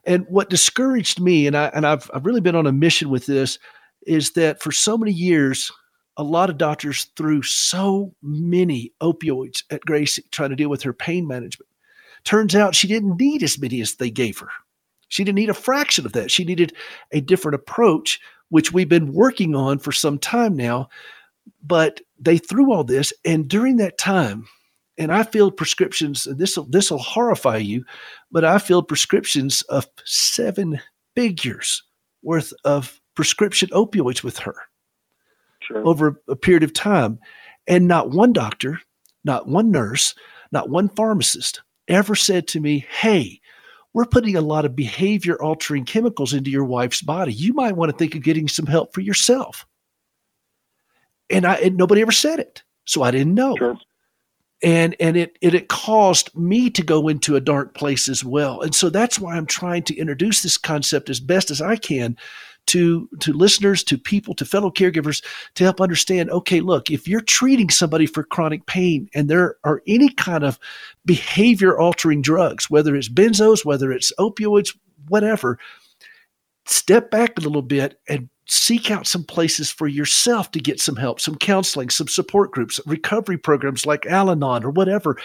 [0.04, 3.26] And what discouraged me, and I and I've I've really been on a mission with
[3.26, 3.58] this,
[4.06, 5.70] is that for so many years,
[6.16, 10.92] a lot of doctors threw so many opioids at Gracie trying to deal with her
[10.92, 11.68] pain management.
[12.24, 14.48] Turns out she didn't need as many as they gave her.
[15.12, 16.30] She didn't need a fraction of that.
[16.30, 16.72] She needed
[17.10, 20.88] a different approach, which we've been working on for some time now.
[21.62, 24.46] But they threw all this, and during that time,
[24.96, 26.26] and I filled prescriptions.
[26.38, 27.84] This will this will horrify you,
[28.30, 30.80] but I filled prescriptions of seven
[31.14, 31.82] figures
[32.22, 34.54] worth of prescription opioids with her
[35.60, 35.86] sure.
[35.86, 37.18] over a period of time,
[37.66, 38.80] and not one doctor,
[39.24, 40.14] not one nurse,
[40.52, 43.41] not one pharmacist ever said to me, "Hey,
[43.94, 47.32] we're putting a lot of behavior altering chemicals into your wife's body.
[47.32, 49.66] You might want to think of getting some help for yourself.
[51.30, 52.62] And I and nobody ever said it.
[52.84, 53.56] So I didn't know.
[53.56, 53.78] Sure.
[54.62, 58.60] And and it, it it caused me to go into a dark place as well.
[58.60, 62.16] And so that's why I'm trying to introduce this concept as best as I can
[62.66, 66.30] to to listeners, to people, to fellow caregivers to help understand.
[66.30, 70.58] Okay, look, if you're treating somebody for chronic pain and there are any kind of
[71.04, 74.76] behavior altering drugs, whether it's benzos, whether it's opioids,
[75.08, 75.58] whatever,
[76.66, 80.96] step back a little bit and seek out some places for yourself to get some
[80.96, 85.16] help, some counseling, some support groups, recovery programs like Al Anon or whatever.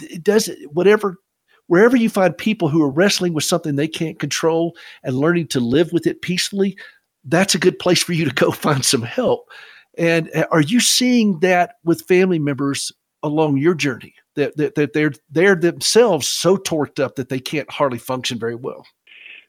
[0.00, 1.18] It does whatever
[1.66, 5.60] wherever you find people who are wrestling with something they can't control and learning to
[5.60, 6.76] live with it peacefully,
[7.24, 9.50] that's a good place for you to go find some help.
[9.98, 14.92] And uh, are you seeing that with family members along your journey that, that, that
[14.92, 18.86] they're they're themselves so torqued up that they can't hardly function very well?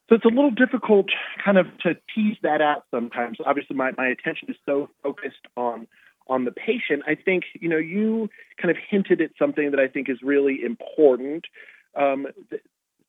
[0.10, 1.08] So it's a little difficult
[1.44, 3.40] kind of to tease that out sometimes.
[3.46, 5.88] Obviously, my, my attention is so focused on
[6.30, 7.04] on the patient.
[7.08, 8.30] I think, you know, you
[8.62, 11.46] kind of hinted at something that I think is really important.
[11.96, 12.62] Um, th-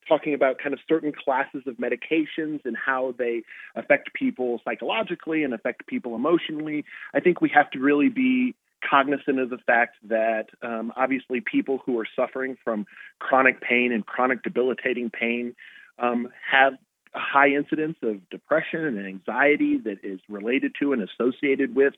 [0.08, 3.42] talking about kind of certain classes of medications and how they
[3.76, 6.84] affect people psychologically and affect people emotionally.
[7.12, 8.54] I think we have to really be
[8.88, 12.86] cognizant of the fact that um, obviously people who are suffering from
[13.18, 15.54] chronic pain and chronic debilitating pain
[15.98, 16.74] um, have
[17.14, 21.94] a high incidence of depression and anxiety that is related to and associated with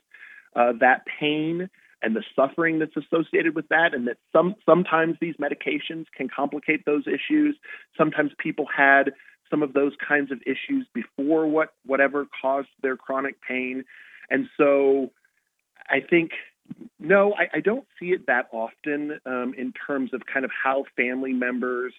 [0.55, 1.69] uh, that pain
[2.01, 6.85] and the suffering that's associated with that and that some sometimes these medications can complicate
[6.85, 7.55] those issues
[7.97, 9.11] sometimes people had
[9.49, 13.83] some of those kinds of issues before what whatever caused their chronic pain
[14.29, 15.11] and so
[15.89, 16.31] i think
[16.99, 20.85] no i, I don't see it that often um, in terms of kind of how
[20.95, 21.93] family members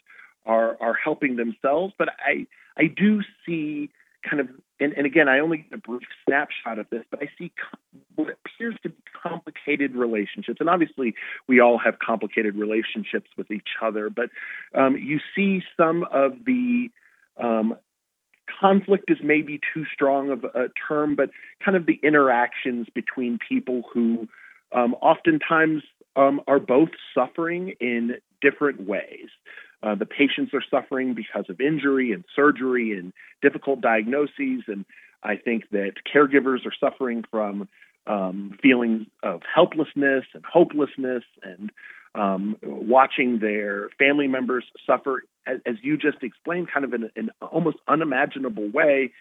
[0.47, 1.95] are are helping themselves.
[1.99, 3.91] But I I do see
[4.29, 4.49] kind of
[4.83, 7.53] and, and again I only get a brief snapshot of this, but I see
[8.15, 11.15] what appears to be complicated relationships, and obviously
[11.49, 14.11] we all have complicated relationships with each other.
[14.11, 14.31] But
[14.75, 16.89] um, you see some of the
[17.43, 17.77] um,
[18.61, 21.31] conflict is maybe too strong of a term, but
[21.65, 24.29] kind of the interactions between people who
[24.73, 25.83] um, oftentimes
[26.17, 29.29] um, are both suffering in different ways.
[29.83, 34.63] Uh, the patients are suffering because of injury and surgery and difficult diagnoses.
[34.69, 34.85] And
[35.23, 37.69] I think that caregivers are suffering from
[38.07, 41.71] um, feelings of helplessness and hopelessness and
[42.15, 47.31] um, watching their family members suffer, as, as you just explained, kind of in an
[47.41, 49.13] almost unimaginable way.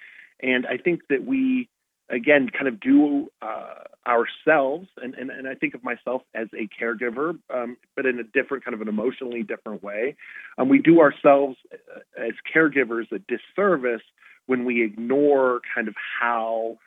[0.41, 1.69] And I think that we
[2.09, 6.67] again kind of do uh, ourselves and, and, and i think of myself as a
[6.81, 10.15] caregiver um, but in a different kind of an emotionally different way.
[10.57, 14.01] Um, we do ourselves uh, as caregivers a disservice
[14.47, 16.77] when we ignore kind of how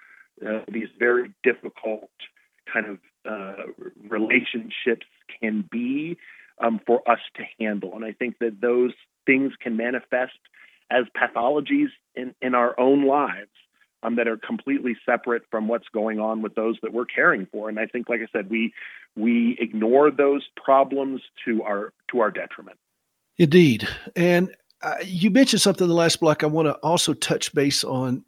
[0.46, 2.10] uh, these very difficult
[2.72, 2.98] kind of
[3.30, 3.62] uh,
[4.08, 5.06] relationships
[5.40, 6.16] can be
[6.58, 7.92] um, for us to handle.
[7.94, 8.92] And i think that those
[9.26, 10.38] things can manifest
[10.90, 13.48] as pathologies in, in our own lives
[14.04, 17.68] um, that are completely separate from what's going on with those that we're caring for.
[17.68, 18.72] And I think, like I said, we
[19.16, 22.78] we ignore those problems to our to our detriment.
[23.38, 26.44] Indeed, and uh, you mentioned something in the last block.
[26.44, 28.24] I want to also touch base on.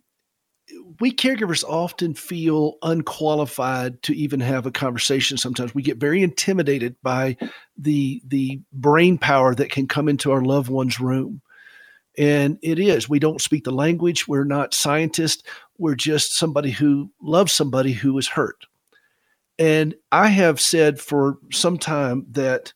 [0.99, 5.37] We caregivers often feel unqualified to even have a conversation.
[5.37, 7.37] Sometimes we get very intimidated by
[7.77, 11.43] the the brain power that can come into our loved one's room.
[12.19, 13.09] And it is.
[13.09, 14.27] We don't speak the language.
[14.27, 15.43] We're not scientists.
[15.79, 18.67] We're just somebody who loves somebody who is hurt.
[19.59, 22.73] And I have said for some time that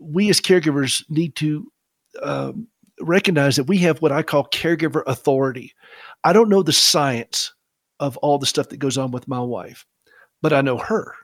[0.00, 1.70] we as caregivers need to
[2.22, 2.68] um,
[3.00, 5.74] recognize that we have what I call caregiver authority.
[6.24, 7.52] I don't know the science
[7.98, 9.86] of all the stuff that goes on with my wife,
[10.40, 11.14] but I know her.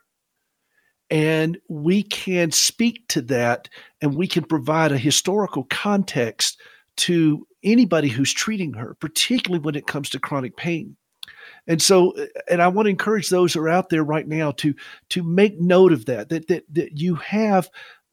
[1.09, 3.69] And we can speak to that
[4.01, 6.61] and we can provide a historical context
[6.97, 10.97] to anybody who's treating her, particularly when it comes to chronic pain.
[11.69, 12.15] And so,
[12.49, 14.75] and I want to encourage those who are out there right now to
[15.11, 17.71] to make note of that, that that, that you have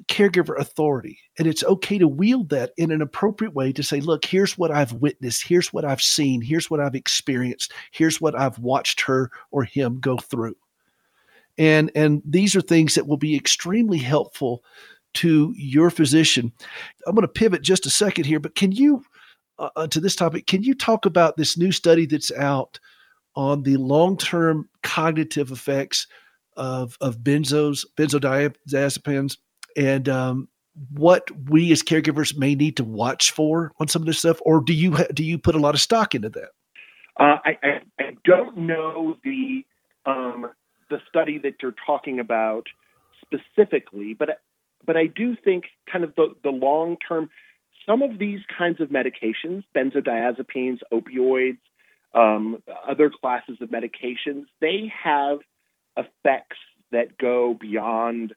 [0.07, 4.25] caregiver authority and it's okay to wield that in an appropriate way to say look
[4.25, 8.59] here's what i've witnessed here's what i've seen here's what i've experienced here's what i've
[8.59, 10.55] watched her or him go through
[11.57, 14.61] and and these are things that will be extremely helpful
[15.13, 16.51] to your physician
[17.07, 19.05] i'm going to pivot just a second here but can you
[19.59, 20.47] uh, uh, to this topic.
[20.47, 22.79] Can you talk about this new study that's out
[23.35, 26.07] on the long-term cognitive effects
[26.55, 29.37] of of benzos, benzodiazepines,
[29.75, 30.47] and um,
[30.91, 34.61] what we as caregivers may need to watch for on some of this stuff, or
[34.61, 36.49] do you do you put a lot of stock into that?
[37.19, 39.63] Uh, I, I, I don't know the
[40.05, 40.49] um,
[40.89, 42.67] the study that you're talking about
[43.21, 44.41] specifically, but
[44.85, 47.29] but I do think kind of the, the long term
[47.85, 51.57] some of these kinds of medications, benzodiazepines, opioids,
[52.13, 55.39] um, other classes of medications, they have
[55.97, 56.57] effects
[56.91, 58.33] that go beyond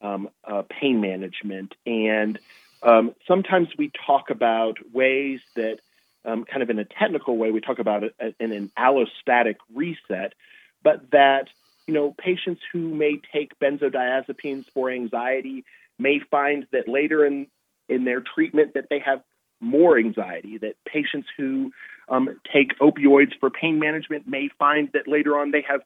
[0.00, 1.74] um, uh, pain management.
[1.84, 2.38] And
[2.82, 5.78] um, sometimes we talk about ways that,
[6.24, 10.34] um, kind of in a technical way, we talk about it in an allostatic reset,
[10.82, 11.48] but that
[11.86, 15.64] you know patients who may take benzodiazepines for anxiety
[15.98, 17.46] may find that later in
[17.88, 19.22] in their treatment that they have
[19.60, 20.58] more anxiety.
[20.58, 21.72] That patients who
[22.10, 25.80] um, take opioids for pain management may find that later on they have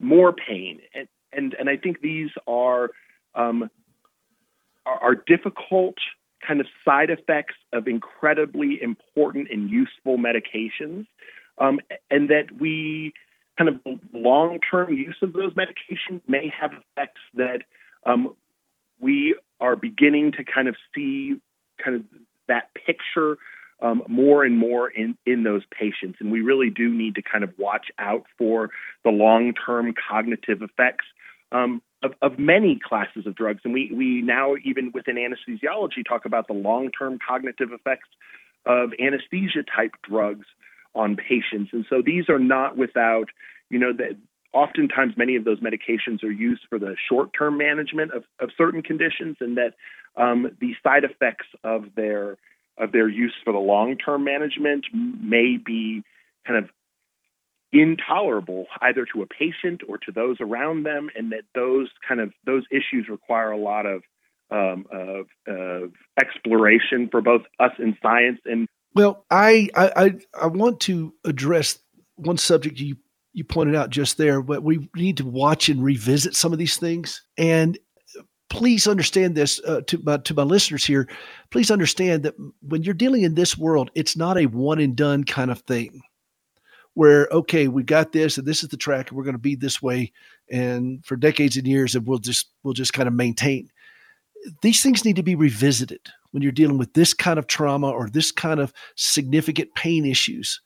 [0.00, 2.90] more pain, and and, and I think these are,
[3.34, 3.70] um,
[4.86, 5.96] are are difficult
[6.46, 11.06] kind of side effects of incredibly important and useful medications,
[11.58, 13.12] um, and that we
[13.58, 13.80] kind of
[14.12, 17.62] long term use of those medications may have effects that
[18.06, 18.34] um,
[19.00, 21.34] we are beginning to kind of see
[21.82, 22.02] kind of
[22.46, 23.36] that picture
[23.80, 26.18] um, more and more in, in those patients.
[26.20, 28.70] And we really do need to kind of watch out for
[29.04, 31.04] the long term cognitive effects
[31.52, 33.60] um, of, of, many classes of drugs.
[33.64, 38.08] And we, we now, even within anesthesiology, talk about the long term cognitive effects
[38.66, 40.46] of anesthesia type drugs
[40.94, 41.70] on patients.
[41.72, 43.28] And so these are not without,
[43.70, 44.16] you know, that
[44.52, 48.82] oftentimes many of those medications are used for the short term management of, of certain
[48.82, 49.74] conditions and that
[50.16, 52.36] um, the side effects of their
[52.78, 56.02] of their use for the long term management may be
[56.46, 56.70] kind of
[57.72, 62.32] intolerable either to a patient or to those around them and that those kind of
[62.46, 64.02] those issues require a lot of
[64.50, 70.80] um, of, of exploration for both us in science and well I, I i want
[70.80, 71.78] to address
[72.16, 72.96] one subject you
[73.34, 76.76] you pointed out just there but we need to watch and revisit some of these
[76.76, 77.22] things.
[77.36, 77.78] And
[78.48, 81.08] please understand this uh, to my to my listeners here.
[81.50, 85.24] Please understand that when you're dealing in this world, it's not a one and done
[85.24, 86.02] kind of thing.
[86.94, 89.54] Where okay, we got this, and this is the track, and we're going to be
[89.54, 90.12] this way,
[90.50, 93.70] and for decades and years, and we'll just we'll just kind of maintain.
[94.62, 98.08] These things need to be revisited when you're dealing with this kind of trauma or
[98.08, 100.60] this kind of significant pain issues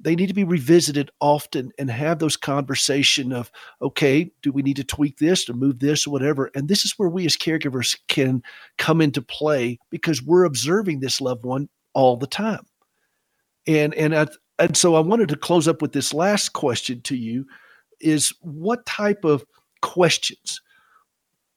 [0.00, 3.50] they need to be revisited often and have those conversation of
[3.82, 6.50] okay do we need to tweak this or move this or whatever?
[6.54, 8.42] And this is where we as caregivers can
[8.78, 12.66] come into play because we're observing this loved one all the time.
[13.66, 14.26] And and I,
[14.60, 17.46] and so i wanted to close up with this last question to you
[18.00, 19.44] is what type of
[19.82, 20.60] questions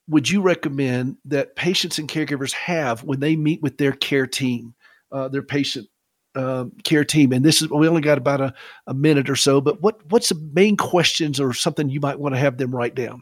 [0.08, 4.74] would you recommend that patients and caregivers have when they meet with their care team
[5.12, 5.88] uh, their patient
[6.36, 8.54] uh, care team, and this is we only got about a,
[8.88, 9.62] a minute or so.
[9.62, 12.96] But what what's the main questions or something you might want to have them write
[12.96, 13.22] down?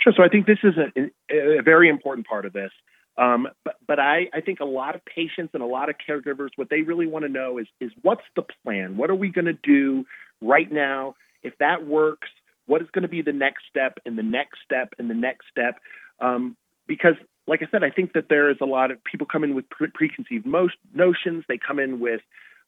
[0.00, 0.12] Sure.
[0.16, 2.70] So I think this is a, a very important part of this.
[3.18, 6.50] Um, but but I, I think a lot of patients and a lot of caregivers,
[6.56, 8.96] what they really want to know is is what's the plan?
[8.96, 10.04] What are we going to do
[10.42, 11.14] right now?
[11.42, 12.28] If that works,
[12.66, 15.46] what is going to be the next step and the next step and the next
[15.50, 15.76] step?
[16.20, 17.14] Um, because
[17.46, 19.68] like I said, I think that there is a lot of people come in with
[19.70, 21.44] pre- preconceived mo- notions.
[21.48, 22.20] They come in with,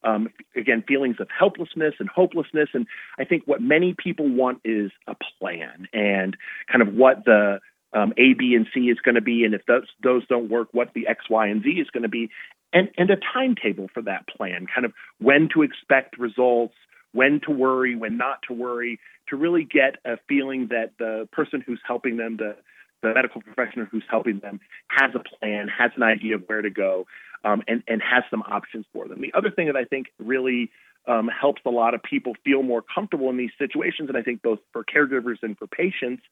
[0.05, 2.69] um, again, feelings of helplessness and hopelessness.
[2.75, 2.87] And
[3.19, 6.37] I think what many people want is a plan and
[6.71, 7.61] kind of what the
[7.93, 10.69] um, A, B, and C is going to be, and if those those don't work,
[10.73, 12.29] what the X, Y, and Z is going to be,
[12.73, 16.75] and and a timetable for that plan, kind of when to expect results,
[17.13, 21.63] when to worry, when not to worry, to really get a feeling that the person
[21.67, 22.57] who's helping them, the
[23.03, 26.71] the medical professional who's helping them has a plan, has an idea of where to
[26.71, 27.07] go,
[27.45, 29.21] um, and, and has some options for them.
[29.21, 30.71] The other thing that I think really
[31.07, 34.43] um, helps a lot of people feel more comfortable in these situations, and I think
[34.43, 36.23] both for caregivers and for patients,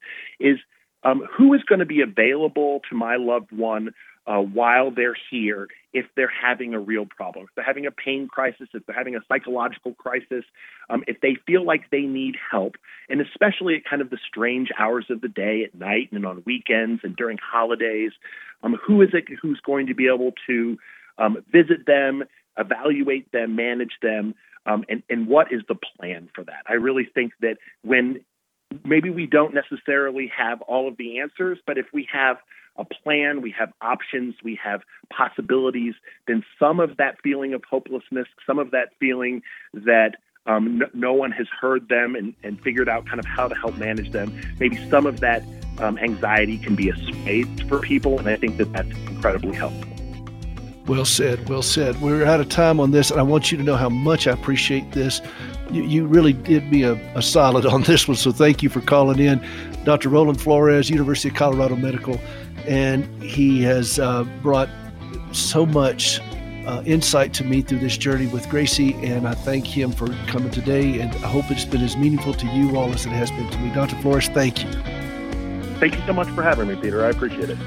[0.40, 0.58] is
[1.02, 3.90] um, who is going to be available to my loved one
[4.26, 8.28] uh, while they're here if they're having a real problem, if they're having a pain
[8.28, 10.44] crisis, if they're having a psychological crisis,
[10.90, 12.76] um, if they feel like they need help,
[13.08, 16.42] and especially at kind of the strange hours of the day at night and on
[16.44, 18.12] weekends and during holidays,
[18.62, 20.76] um, who is it who's going to be able to
[21.16, 22.24] um, visit them,
[22.58, 24.34] evaluate them, manage them,
[24.66, 26.64] um, and, and what is the plan for that?
[26.68, 28.20] I really think that when
[28.84, 32.36] maybe we don't necessarily have all of the answers, but if we have
[32.78, 35.94] a plan, we have options, we have possibilities,
[36.26, 40.16] then some of that feeling of hopelessness, some of that feeling that
[40.46, 43.54] um, no, no, one has heard them and, and, figured out kind of how to
[43.56, 45.42] help manage them, maybe some of that
[45.78, 49.92] um, anxiety can be assuaged for people, and I think that that's incredibly helpful.
[50.86, 51.48] Well said.
[51.48, 52.00] Well said.
[52.00, 54.32] We're out of time on this, and I want you to know how much I
[54.32, 55.20] appreciate this.
[55.70, 58.80] You, you really did me a, a solid on this one, so thank you for
[58.80, 59.44] calling in.
[59.84, 60.08] Dr.
[60.08, 62.20] Ramon Flores, University of Colorado Medical
[62.66, 64.68] and he has uh, brought
[65.32, 66.20] so much
[66.66, 70.50] uh, insight to me through this journey with Gracie, and I thank him for coming
[70.50, 71.00] today.
[71.00, 73.58] And I hope it's been as meaningful to you all as it has been to
[73.58, 73.72] me.
[73.72, 73.96] Dr.
[74.02, 74.70] Flores, thank you.
[75.78, 77.04] Thank you so much for having me, Peter.
[77.04, 77.58] I appreciate it.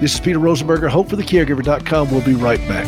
[0.00, 2.10] This is Peter Rosenberger, hopeforthecaregiver.com.
[2.10, 2.86] We'll be right back.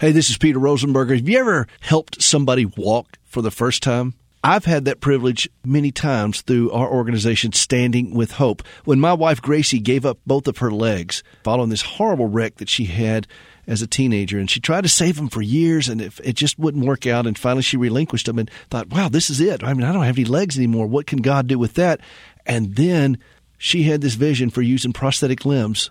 [0.00, 1.14] Hey, this is Peter Rosenberger.
[1.14, 4.14] Have you ever helped somebody walk for the first time?
[4.42, 8.62] I've had that privilege many times through our organization, Standing with Hope.
[8.84, 12.68] When my wife Gracie gave up both of her legs following this horrible wreck that
[12.70, 13.26] she had
[13.66, 16.58] as a teenager, and she tried to save them for years, and it, it just
[16.58, 17.26] wouldn't work out.
[17.26, 19.62] And finally, she relinquished them and thought, "Wow, this is it.
[19.62, 20.86] I mean, I don't have any legs anymore.
[20.86, 22.00] What can God do with that?"
[22.46, 23.18] And then
[23.58, 25.90] she had this vision for using prosthetic limbs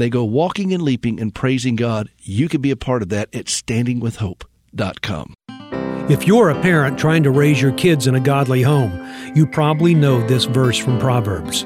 [0.00, 2.10] they go walking and leaping and praising God.
[2.20, 5.34] You can be a part of that at standingwithhope.com.
[6.10, 8.92] If you're a parent trying to raise your kids in a godly home,
[9.34, 11.64] you probably know this verse from Proverbs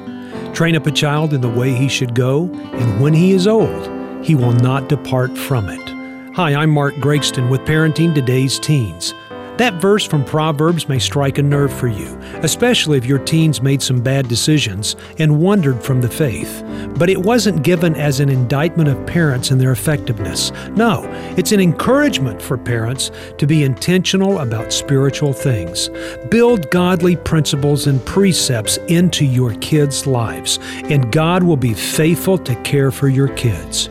[0.53, 3.89] Train up a child in the way he should go, and when he is old,
[4.25, 6.35] he will not depart from it.
[6.35, 9.13] Hi, I'm Mark Gregston with Parenting Today's Teens.
[9.59, 13.81] That verse from Proverbs may strike a nerve for you, especially if your teens made
[13.81, 16.63] some bad decisions and wandered from the faith.
[16.97, 20.53] But it wasn't given as an indictment of parents and their effectiveness.
[20.77, 21.03] No,
[21.35, 25.89] it's an encouragement for parents to be intentional about spiritual things.
[26.29, 32.55] Build godly principles and precepts into your kids' lives, and God will be faithful to
[32.63, 33.89] care for your kids.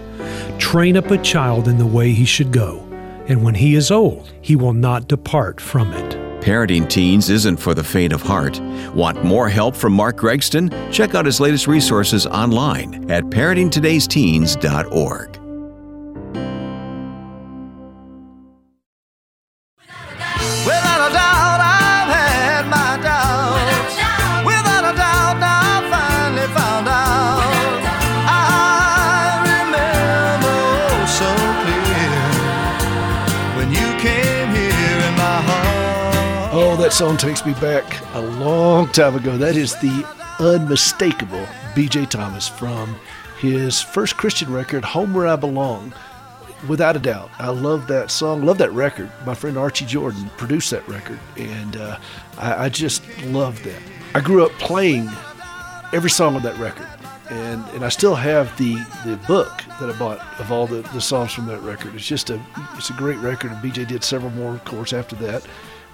[0.59, 2.88] Train up a child in the way he should go
[3.29, 6.17] and when he is old, he will not depart from it.
[6.43, 8.61] Parenting teens isn't for the faint of heart.
[8.95, 10.73] Want more help from Mark Gregston?
[10.93, 15.38] Check out his latest resources online at parentingtodaysteens.org.
[36.99, 39.39] song takes me back a long time ago.
[39.39, 40.05] That is the
[40.41, 42.97] unmistakable BJ Thomas from
[43.39, 45.95] his first Christian record, Home Where I Belong.
[46.69, 49.13] Without a doubt, I love that song, love that record.
[49.25, 52.01] My friend Archie Jordan produced that record, and uh,
[52.37, 53.81] I, I just love that.
[54.17, 55.09] I grew up playing
[55.93, 56.89] every song on that record,
[57.31, 58.75] and and I still have the
[59.07, 61.95] the book that I bought of all the, the songs from that record.
[61.95, 62.41] It's just a
[62.75, 65.47] it's a great record, and BJ did several more, of course, after that.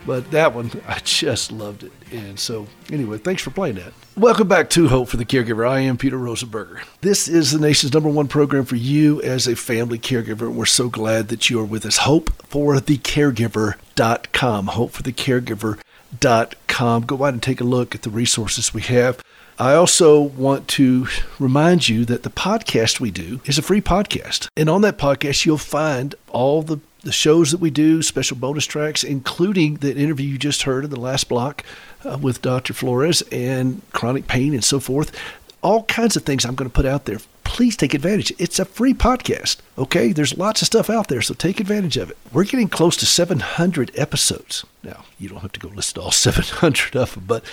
[0.06, 1.92] But that one, I just loved it.
[2.12, 3.92] And so, anyway, thanks for playing that.
[4.16, 5.68] Welcome back to Hope for the Caregiver.
[5.68, 6.82] I am Peter Rosenberger.
[7.00, 10.52] This is the nation's number one program for you as a family caregiver.
[10.52, 11.98] We're so glad that you are with us.
[11.98, 13.74] hope for the caregiver.com
[14.66, 15.78] hope for HopeForTheCaregiver.com.
[16.20, 17.02] HopeForTheCaregiver.com.
[17.06, 19.22] Go out and take a look at the resources we have.
[19.58, 21.06] I also want to
[21.38, 24.48] remind you that the podcast we do is a free podcast.
[24.56, 28.66] And on that podcast, you'll find all the the shows that we do, special bonus
[28.66, 31.62] tracks, including the interview you just heard in the last block
[32.04, 32.72] uh, with Dr.
[32.72, 35.12] Flores and chronic pain and so forth.
[35.62, 37.18] All kinds of things I'm going to put out there.
[37.44, 38.32] Please take advantage.
[38.38, 40.12] It's a free podcast, okay?
[40.12, 42.16] There's lots of stuff out there, so take advantage of it.
[42.32, 44.64] We're getting close to 700 episodes.
[44.82, 47.44] Now, you don't have to go listen to all 700 of them, but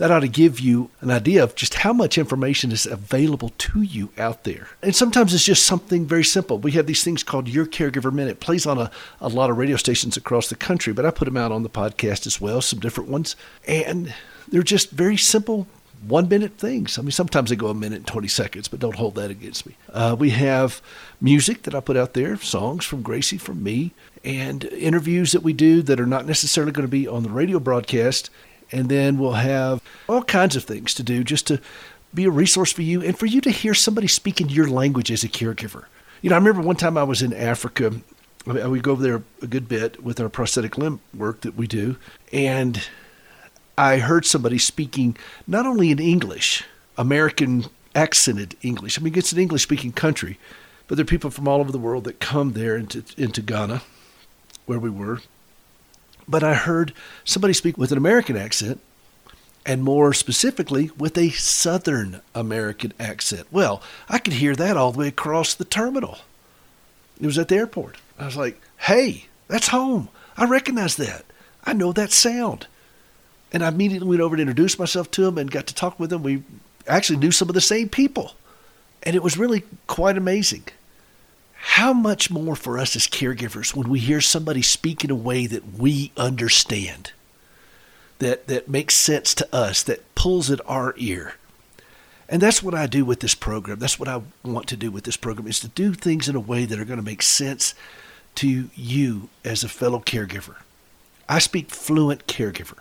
[0.00, 3.82] that ought to give you an idea of just how much information is available to
[3.82, 4.68] you out there.
[4.82, 6.58] And sometimes it's just something very simple.
[6.58, 8.30] We have these things called Your Caregiver Minute.
[8.30, 8.90] It plays on a,
[9.20, 11.68] a lot of radio stations across the country, but I put them out on the
[11.68, 13.36] podcast as well, some different ones.
[13.68, 14.14] And
[14.48, 15.66] they're just very simple
[16.08, 16.98] one minute things.
[16.98, 19.66] I mean, sometimes they go a minute and 20 seconds, but don't hold that against
[19.66, 19.76] me.
[19.92, 20.80] Uh, we have
[21.20, 23.92] music that I put out there, songs from Gracie, from me,
[24.24, 27.58] and interviews that we do that are not necessarily going to be on the radio
[27.58, 28.30] broadcast
[28.72, 31.60] and then we'll have all kinds of things to do just to
[32.12, 35.22] be a resource for you and for you to hear somebody speaking your language as
[35.24, 35.84] a caregiver.
[36.22, 37.92] You know, I remember one time I was in Africa.
[38.46, 41.66] i We go over there a good bit with our prosthetic limb work that we
[41.66, 41.96] do,
[42.32, 42.86] and
[43.78, 45.16] I heard somebody speaking
[45.46, 46.64] not only in English,
[46.98, 48.98] American accented English.
[48.98, 50.38] I mean, it's an English speaking country,
[50.86, 53.82] but there are people from all over the world that come there into, into Ghana,
[54.66, 55.20] where we were,
[56.28, 56.92] but I heard
[57.24, 58.80] somebody speak with an American accent,
[59.66, 63.46] and more specifically with a Southern American accent.
[63.50, 66.18] Well, I could hear that all the way across the terminal.
[67.20, 67.98] It was at the airport.
[68.18, 70.08] I was like, hey, that's home.
[70.36, 71.24] I recognize that.
[71.64, 72.66] I know that sound.
[73.52, 76.12] And I immediately went over and introduced myself to him and got to talk with
[76.12, 76.22] him.
[76.22, 76.42] We
[76.86, 78.32] actually knew some of the same people.
[79.02, 80.64] And it was really quite amazing.
[81.62, 85.46] How much more for us as caregivers when we hear somebody speak in a way
[85.46, 87.12] that we understand,
[88.18, 91.34] that, that makes sense to us, that pulls at our ear.
[92.28, 93.78] And that's what I do with this program.
[93.78, 96.40] That's what I want to do with this program is to do things in a
[96.40, 97.74] way that are going to make sense
[98.36, 100.56] to you as a fellow caregiver.
[101.28, 102.78] I speak fluent caregiver.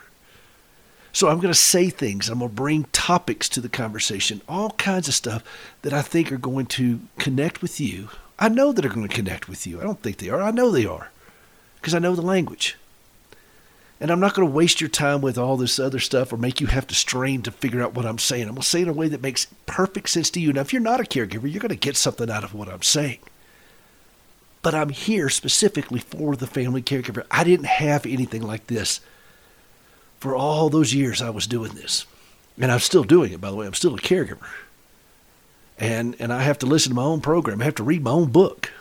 [1.12, 2.30] So I'm going to say things.
[2.30, 5.44] I'm going to bring topics to the conversation, all kinds of stuff
[5.82, 8.10] that I think are going to connect with you.
[8.40, 9.80] I know that are going to connect with you.
[9.80, 10.42] I don't think they are.
[10.42, 11.12] I know they are
[11.76, 12.78] because I know the language.
[14.02, 16.62] And I'm not going to waste your time with all this other stuff or make
[16.62, 18.44] you have to strain to figure out what I'm saying.
[18.44, 20.54] I'm going to say it in a way that makes perfect sense to you.
[20.54, 22.82] Now, if you're not a caregiver, you're going to get something out of what I'm
[22.82, 23.20] saying.
[24.62, 27.26] But I'm here specifically for the family caregiver.
[27.30, 29.02] I didn't have anything like this
[30.20, 32.06] for all those years I was doing this.
[32.58, 33.68] And I'm still doing it, by the way.
[33.68, 34.48] I'm still a caregiver.
[35.80, 37.62] And, and I have to listen to my own program.
[37.62, 38.72] I have to read my own book.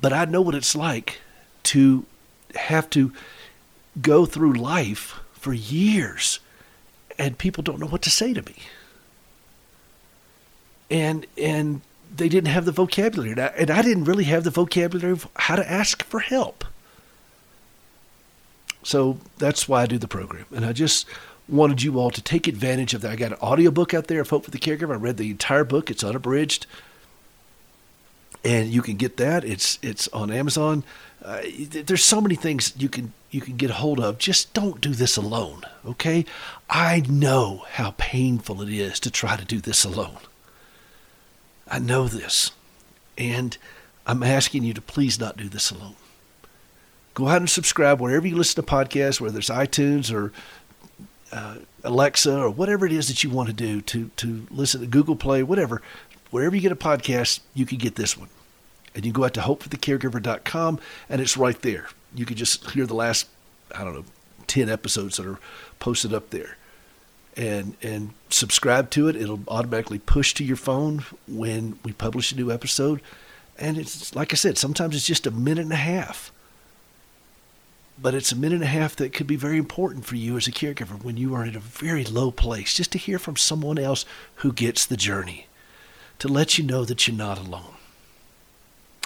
[0.00, 1.20] But I know what it's like
[1.64, 2.06] to
[2.54, 3.12] have to
[4.00, 6.38] go through life for years
[7.18, 8.54] and people don't know what to say to me.
[10.90, 11.82] And and
[12.14, 13.32] they didn't have the vocabulary.
[13.32, 16.64] And I, and I didn't really have the vocabulary of how to ask for help.
[18.82, 20.46] So that's why I do the program.
[20.54, 21.06] And I just
[21.48, 23.12] wanted you all to take advantage of that.
[23.12, 24.92] I got an audiobook out there of Hope for the Caregiver.
[24.92, 25.90] I read the entire book.
[25.90, 26.66] It's unabridged.
[28.44, 29.44] And you can get that.
[29.44, 30.84] It's it's on Amazon.
[31.24, 34.18] Uh, there's so many things you can you can get a hold of.
[34.18, 36.24] Just don't do this alone, okay?
[36.70, 40.18] I know how painful it is to try to do this alone.
[41.66, 42.52] I know this.
[43.18, 43.58] And
[44.06, 45.96] I'm asking you to please not do this alone
[47.18, 50.32] go out and subscribe wherever you listen to podcasts, whether it's iTunes or
[51.32, 54.86] uh, Alexa or whatever it is that you want to do to to listen to
[54.86, 55.82] Google Play, whatever.
[56.30, 58.28] Wherever you get a podcast, you can get this one.
[58.94, 61.88] And you go out to hopeforthecaregiver.com and it's right there.
[62.14, 63.28] You can just hear the last,
[63.74, 64.04] I don't know,
[64.46, 65.38] 10 episodes that are
[65.78, 66.56] posted up there.
[67.36, 69.14] And and subscribe to it.
[69.14, 73.00] It'll automatically push to your phone when we publish a new episode.
[73.58, 76.32] And it's like I said, sometimes it's just a minute and a half
[78.00, 80.46] but it's a minute and a half that could be very important for you as
[80.46, 83.78] a caregiver when you are in a very low place, just to hear from someone
[83.78, 84.04] else
[84.36, 85.46] who gets the journey,
[86.18, 87.74] to let you know that you're not alone.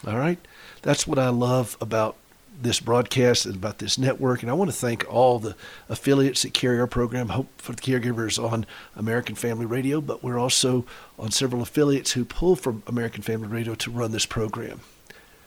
[0.07, 0.39] All right?
[0.83, 2.17] That's what I love about
[2.61, 4.43] this broadcast and about this network.
[4.43, 5.57] And I want to thank all the
[5.89, 10.39] affiliates that carry our program, Hope for the Caregivers on American Family Radio, but we're
[10.39, 10.85] also
[11.19, 14.81] on several affiliates who pull from American Family Radio to run this program.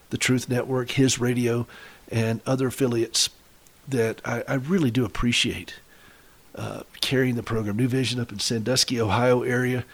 [0.09, 1.67] The Truth Network, His Radio,
[2.11, 3.29] and other affiliates
[3.87, 5.75] that I, I really do appreciate
[6.55, 7.77] uh, carrying the program.
[7.77, 9.85] New Vision up in Sandusky, Ohio area.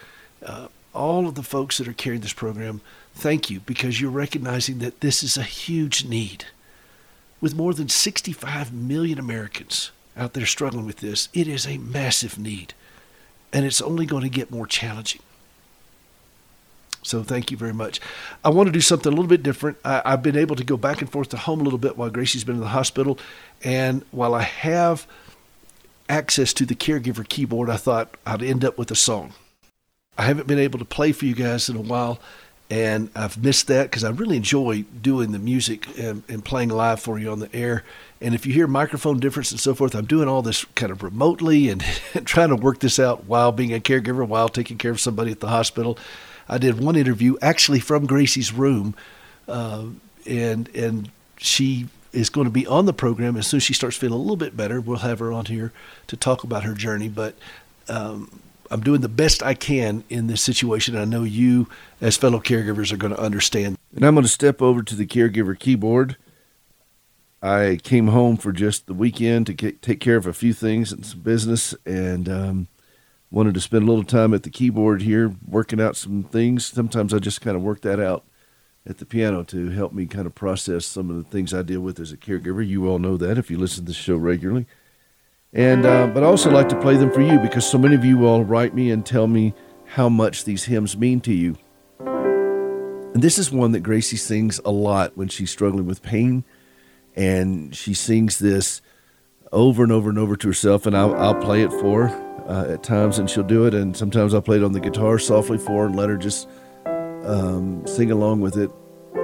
[0.46, 2.82] Uh, all of the folks that are carrying this program,
[3.14, 6.46] thank you because you're recognizing that this is a huge need.
[7.40, 12.38] With more than 65 million Americans out there struggling with this, it is a massive
[12.38, 12.74] need.
[13.52, 15.22] And it's only going to get more challenging.
[17.04, 18.00] So thank you very much.
[18.44, 19.78] I want to do something a little bit different.
[19.84, 22.10] I, have been able to go back and forth to home a little bit while
[22.10, 23.18] Gracie's been in the hospital.
[23.64, 25.08] And while I have
[26.10, 29.34] access to the caregiver keyboard, I thought I'd end up with a song.
[30.18, 32.20] I haven't been able to play for you guys in a while,
[32.70, 37.00] and I've missed that because I really enjoy doing the music and, and, playing live
[37.00, 37.84] for you on the air.
[38.20, 41.02] And if you hear microphone difference and so forth, I'm doing all this kind of
[41.02, 41.82] remotely and
[42.26, 45.40] trying to work this out while being a caregiver, while taking care of somebody at
[45.40, 45.98] the hospital.
[46.52, 48.94] I did one interview actually from Gracie's room,
[49.48, 49.86] uh,
[50.28, 53.96] and and she is going to be on the program as soon as she starts
[53.96, 54.82] feeling a little bit better.
[54.82, 55.72] We'll have her on here
[56.08, 57.36] to talk about her journey, but.
[57.90, 60.96] Um, I'm doing the best I can in this situation.
[60.96, 61.68] I know you,
[62.00, 63.78] as fellow caregivers, are going to understand.
[63.94, 66.16] And I'm going to step over to the caregiver keyboard.
[67.42, 70.94] I came home for just the weekend to get, take care of a few things
[70.94, 72.68] and some business, and um,
[73.32, 76.66] wanted to spend a little time at the keyboard here working out some things.
[76.66, 78.26] Sometimes I just kind of work that out
[78.86, 81.82] at the piano to help me kind of process some of the things I deal
[81.82, 82.68] with as a caregiver.
[82.68, 84.66] You all know that if you listen to the show regularly.
[85.54, 88.06] And uh, but I also like to play them for you because so many of
[88.06, 89.54] you all write me and tell me
[89.86, 91.58] how much these hymns mean to you.
[92.00, 96.46] And this is one that Gracie sings a lot when she's struggling with pain,
[97.14, 98.82] and she sings this
[99.52, 102.66] over and over and over to herself, and I'll, I'll play it for her uh,
[102.70, 103.74] at times, and she'll do it.
[103.74, 106.48] And sometimes I'll play it on the guitar softly for her and let her just
[107.26, 108.72] um, sing along with it,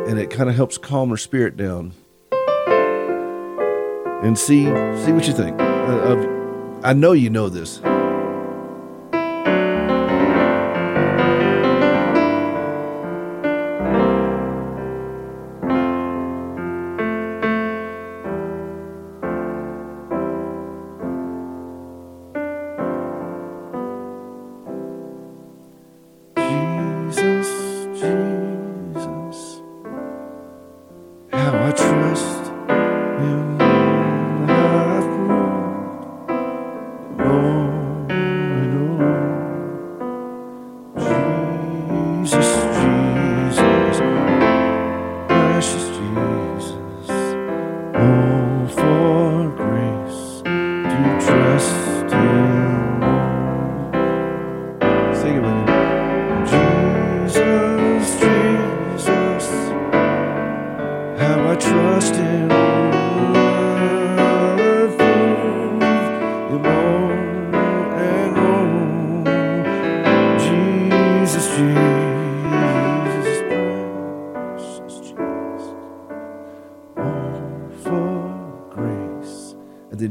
[0.08, 1.94] and it kind of helps calm her spirit down.
[4.24, 5.60] And see see what you think.
[5.60, 6.28] Uh,
[6.84, 7.80] I know you know this.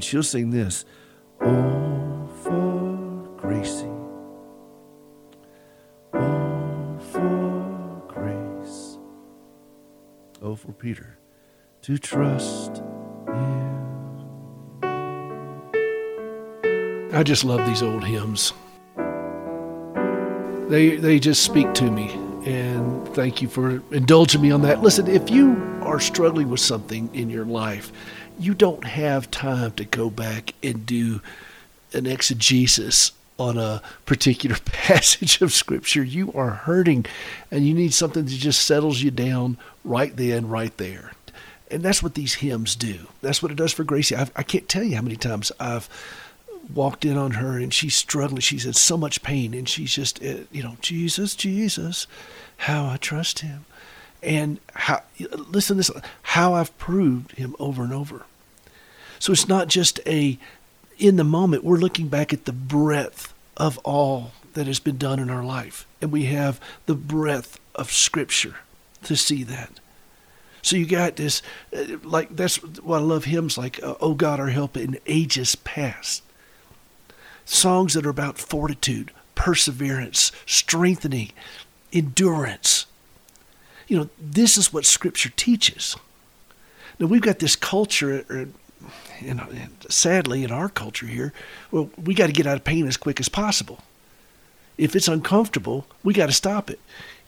[0.00, 0.84] She'll sing this
[1.40, 3.86] Oh, for Gracie.
[6.12, 8.98] Oh, for grace.
[10.42, 11.18] Oh, for Peter
[11.82, 12.82] to trust
[13.28, 13.76] you.
[17.12, 18.52] I just love these old hymns.
[20.68, 22.10] They, they just speak to me
[22.44, 24.82] and thank you for indulging me on that.
[24.82, 27.92] Listen, if you are struggling with something in your life,
[28.38, 31.20] you don't have time to go back and do
[31.92, 36.02] an exegesis on a particular passage of scripture.
[36.02, 37.06] You are hurting
[37.50, 41.12] and you need something that just settles you down right then, right there.
[41.70, 43.06] And that's what these hymns do.
[43.22, 44.14] That's what it does for Gracie.
[44.14, 45.88] I've, I can not tell you how many times I've
[46.72, 48.40] walked in on her and she's struggling.
[48.40, 52.06] She's in so much pain and she's just, eh, you know, Jesus, Jesus,
[52.58, 53.64] how I trust him
[54.26, 55.90] and how listen this
[56.22, 58.26] how I've proved him over and over.
[59.18, 60.38] So it's not just a
[60.98, 65.18] in the moment we're looking back at the breadth of all that has been done
[65.18, 68.56] in our life and we have the breadth of scripture
[69.04, 69.80] to see that.
[70.60, 71.40] So you got this
[71.74, 75.54] uh, like that's what I love hymns like uh, oh God our help in ages
[75.54, 76.22] past.
[77.44, 81.30] Songs that are about fortitude, perseverance, strengthening,
[81.92, 82.86] endurance
[83.88, 85.96] you know, this is what Scripture teaches.
[86.98, 88.86] Now, we've got this culture, uh,
[89.20, 89.46] you know,
[89.88, 91.32] sadly, in our culture here,
[91.70, 93.80] well, we got to get out of pain as quick as possible.
[94.78, 96.80] If it's uncomfortable, we got to stop it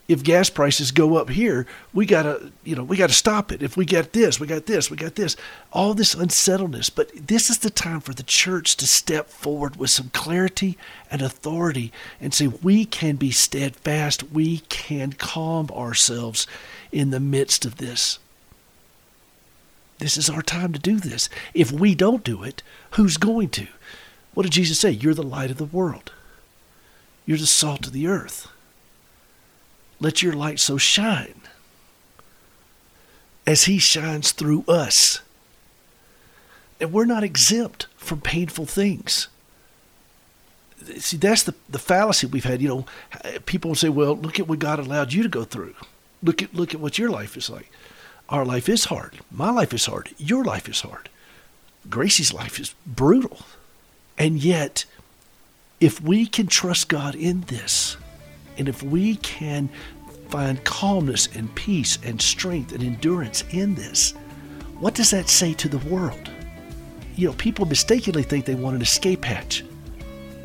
[0.08, 3.62] if gas prices go up here, we gotta, you know, we gotta stop it.
[3.62, 5.36] If we get this, we got this, we got this,
[5.70, 6.88] all this unsettledness.
[6.88, 10.78] But this is the time for the church to step forward with some clarity
[11.10, 11.92] and authority
[12.22, 16.46] and say we can be steadfast, we can calm ourselves
[16.90, 18.18] in the midst of this.
[19.98, 21.28] This is our time to do this.
[21.52, 23.66] If we don't do it, who's going to?
[24.32, 24.90] What did Jesus say?
[24.90, 26.12] You're the light of the world.
[27.26, 28.48] You're the salt of the earth.
[30.00, 31.40] Let your light so shine
[33.46, 35.20] as He shines through us.
[36.80, 39.28] And we're not exempt from painful things.
[40.98, 42.62] See, that's the, the fallacy we've had.
[42.62, 45.74] You know, people say, well, look at what God allowed you to go through.
[46.22, 47.70] Look at, look at what your life is like.
[48.28, 49.18] Our life is hard.
[49.30, 50.10] My life is hard.
[50.18, 51.08] Your life is hard.
[51.88, 53.40] Gracie's life is brutal.
[54.18, 54.84] And yet,
[55.80, 57.96] if we can trust God in this,
[58.58, 59.68] and if we can
[60.28, 64.12] find calmness and peace and strength and endurance in this,
[64.78, 66.30] what does that say to the world?
[67.16, 69.64] You know, people mistakenly think they want an escape hatch,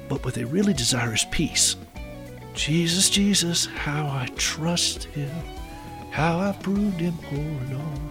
[0.09, 1.75] but what they really desire is peace.
[2.53, 5.31] Jesus, Jesus, how I trust Him,
[6.11, 8.01] how I proved Him oh, over and over.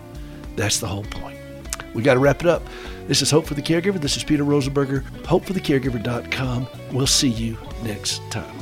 [0.57, 1.39] That's the whole point.
[1.95, 2.63] We got to wrap it up.
[3.07, 4.01] This is Hope for the Caregiver.
[4.01, 6.67] This is Peter Rosenberger, hopeforthecaregiver.com.
[6.93, 8.62] We'll see you next time.